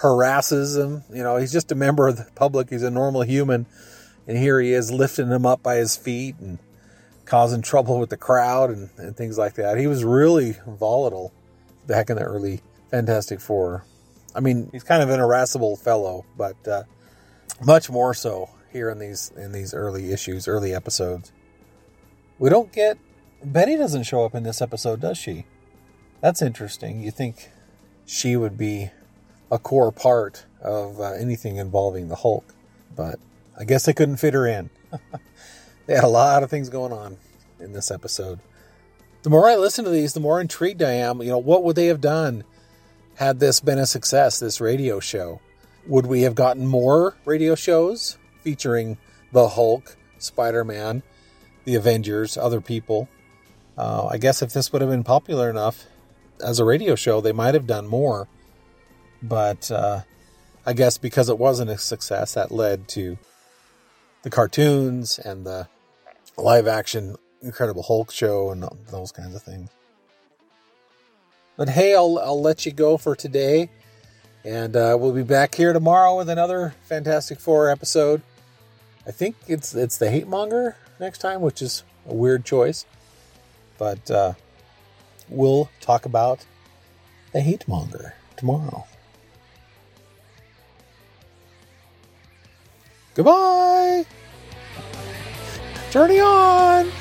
harasses 0.00 0.76
him. 0.76 1.04
You 1.12 1.22
know, 1.22 1.36
he's 1.36 1.52
just 1.52 1.72
a 1.72 1.74
member 1.74 2.08
of 2.08 2.16
the 2.16 2.26
public. 2.34 2.70
He's 2.70 2.82
a 2.82 2.90
normal 2.90 3.22
human, 3.22 3.66
and 4.26 4.36
here 4.36 4.60
he 4.60 4.72
is 4.72 4.90
lifting 4.90 5.28
him 5.28 5.46
up 5.46 5.62
by 5.62 5.76
his 5.76 5.96
feet 5.96 6.36
and 6.40 6.58
causing 7.24 7.60
trouble 7.60 7.98
with 8.00 8.10
the 8.10 8.16
crowd 8.16 8.70
and, 8.70 8.90
and 8.96 9.16
things 9.16 9.36
like 9.36 9.54
that. 9.54 9.78
He 9.78 9.86
was 9.86 10.02
really 10.02 10.56
volatile 10.66 11.32
back 11.86 12.10
in 12.10 12.16
the 12.16 12.22
early 12.22 12.62
Fantastic 12.90 13.40
Four. 13.40 13.84
I 14.38 14.40
mean, 14.40 14.68
he's 14.70 14.84
kind 14.84 15.02
of 15.02 15.10
an 15.10 15.18
irascible 15.18 15.76
fellow, 15.76 16.24
but 16.36 16.68
uh, 16.68 16.84
much 17.60 17.90
more 17.90 18.14
so 18.14 18.48
here 18.72 18.88
in 18.88 19.00
these 19.00 19.32
in 19.36 19.50
these 19.50 19.74
early 19.74 20.12
issues, 20.12 20.46
early 20.46 20.72
episodes. 20.72 21.32
We 22.38 22.48
don't 22.48 22.72
get 22.72 22.98
Betty 23.42 23.76
doesn't 23.76 24.04
show 24.04 24.24
up 24.24 24.36
in 24.36 24.44
this 24.44 24.62
episode, 24.62 25.00
does 25.00 25.18
she? 25.18 25.46
That's 26.20 26.40
interesting. 26.40 27.00
You 27.00 27.10
think 27.10 27.50
she 28.06 28.36
would 28.36 28.56
be 28.56 28.92
a 29.50 29.58
core 29.58 29.90
part 29.90 30.46
of 30.62 31.00
uh, 31.00 31.14
anything 31.14 31.56
involving 31.56 32.06
the 32.06 32.16
Hulk, 32.16 32.54
but 32.94 33.18
I 33.58 33.64
guess 33.64 33.86
they 33.86 33.92
couldn't 33.92 34.18
fit 34.18 34.34
her 34.34 34.46
in. 34.46 34.70
they 35.86 35.96
had 35.96 36.04
a 36.04 36.08
lot 36.08 36.44
of 36.44 36.50
things 36.50 36.68
going 36.68 36.92
on 36.92 37.16
in 37.58 37.72
this 37.72 37.90
episode. 37.90 38.38
The 39.24 39.30
more 39.30 39.48
I 39.48 39.56
listen 39.56 39.84
to 39.84 39.90
these, 39.90 40.12
the 40.12 40.20
more 40.20 40.40
intrigued 40.40 40.80
I 40.80 40.92
am. 40.92 41.22
You 41.22 41.30
know, 41.30 41.38
what 41.38 41.64
would 41.64 41.74
they 41.74 41.86
have 41.86 42.00
done 42.00 42.44
had 43.18 43.40
this 43.40 43.58
been 43.58 43.78
a 43.80 43.86
success, 43.86 44.38
this 44.38 44.60
radio 44.60 45.00
show? 45.00 45.40
Would 45.88 46.06
we 46.06 46.22
have 46.22 46.36
gotten 46.36 46.66
more 46.66 47.16
radio 47.24 47.56
shows 47.56 48.16
featuring 48.42 48.96
the 49.32 49.48
Hulk, 49.48 49.96
Spider 50.18 50.64
Man, 50.64 51.02
the 51.64 51.74
Avengers, 51.74 52.36
other 52.36 52.60
people? 52.60 53.08
Uh, 53.76 54.06
I 54.06 54.18
guess 54.18 54.40
if 54.40 54.52
this 54.52 54.72
would 54.72 54.82
have 54.82 54.90
been 54.90 55.02
popular 55.02 55.50
enough 55.50 55.86
as 56.44 56.60
a 56.60 56.64
radio 56.64 56.94
show, 56.94 57.20
they 57.20 57.32
might 57.32 57.54
have 57.54 57.66
done 57.66 57.88
more. 57.88 58.28
But 59.20 59.68
uh, 59.72 60.02
I 60.64 60.72
guess 60.72 60.96
because 60.96 61.28
it 61.28 61.40
wasn't 61.40 61.70
a 61.70 61.78
success, 61.78 62.34
that 62.34 62.52
led 62.52 62.86
to 62.90 63.18
the 64.22 64.30
cartoons 64.30 65.18
and 65.18 65.44
the 65.44 65.66
live 66.36 66.68
action 66.68 67.16
Incredible 67.42 67.82
Hulk 67.82 68.12
show 68.12 68.50
and 68.50 68.64
those 68.90 69.10
kinds 69.10 69.34
of 69.34 69.42
things. 69.42 69.70
But 71.58 71.70
hey, 71.70 71.92
I'll, 71.96 72.20
I'll 72.20 72.40
let 72.40 72.64
you 72.64 72.72
go 72.72 72.96
for 72.96 73.16
today. 73.16 73.68
And 74.44 74.76
uh, 74.76 74.96
we'll 74.98 75.12
be 75.12 75.24
back 75.24 75.56
here 75.56 75.72
tomorrow 75.72 76.16
with 76.16 76.30
another 76.30 76.76
Fantastic 76.84 77.40
Four 77.40 77.68
episode. 77.68 78.22
I 79.04 79.10
think 79.10 79.34
it's 79.48 79.74
it's 79.74 79.98
the 79.98 80.08
Hate 80.08 80.28
Monger 80.28 80.76
next 81.00 81.18
time, 81.18 81.40
which 81.40 81.60
is 81.60 81.82
a 82.06 82.14
weird 82.14 82.44
choice. 82.44 82.86
But 83.76 84.08
uh, 84.08 84.34
we'll 85.28 85.68
talk 85.80 86.06
about 86.06 86.46
the 87.32 87.40
hate 87.40 87.66
monger 87.66 88.14
tomorrow. 88.36 88.86
Goodbye. 93.14 94.06
Journey 95.90 96.20
on. 96.20 96.92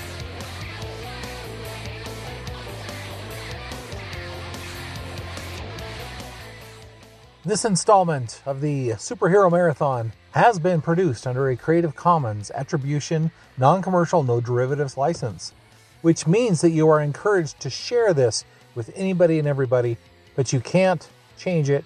This 7.47 7.65
installment 7.65 8.41
of 8.45 8.61
the 8.61 8.89
Superhero 8.89 9.49
Marathon 9.49 10.11
has 10.31 10.59
been 10.59 10.81
produced 10.81 11.25
under 11.25 11.49
a 11.49 11.55
Creative 11.55 11.95
Commons 11.95 12.51
Attribution, 12.51 13.31
Non 13.57 13.81
Commercial, 13.81 14.21
No 14.21 14.41
Derivatives 14.41 14.97
license 14.97 15.53
which 16.01 16.27
means 16.27 16.61
that 16.61 16.69
you 16.69 16.87
are 16.89 17.01
encouraged 17.01 17.59
to 17.61 17.69
share 17.69 18.13
this 18.13 18.45
with 18.75 18.91
anybody 18.95 19.39
and 19.39 19.47
everybody, 19.47 19.97
but 20.35 20.53
you 20.53 20.59
can't 20.59 21.09
change 21.37 21.69
it, 21.69 21.83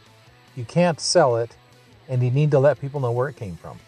you 0.55 0.65
can't 0.65 0.99
sell 0.99 1.37
it, 1.37 1.55
and 2.09 2.21
you 2.21 2.31
need 2.31 2.51
to 2.51 2.59
let 2.59 2.79
people 2.79 2.99
know 2.99 3.11
where 3.11 3.29
it 3.29 3.35
came 3.35 3.55
from. 3.55 3.79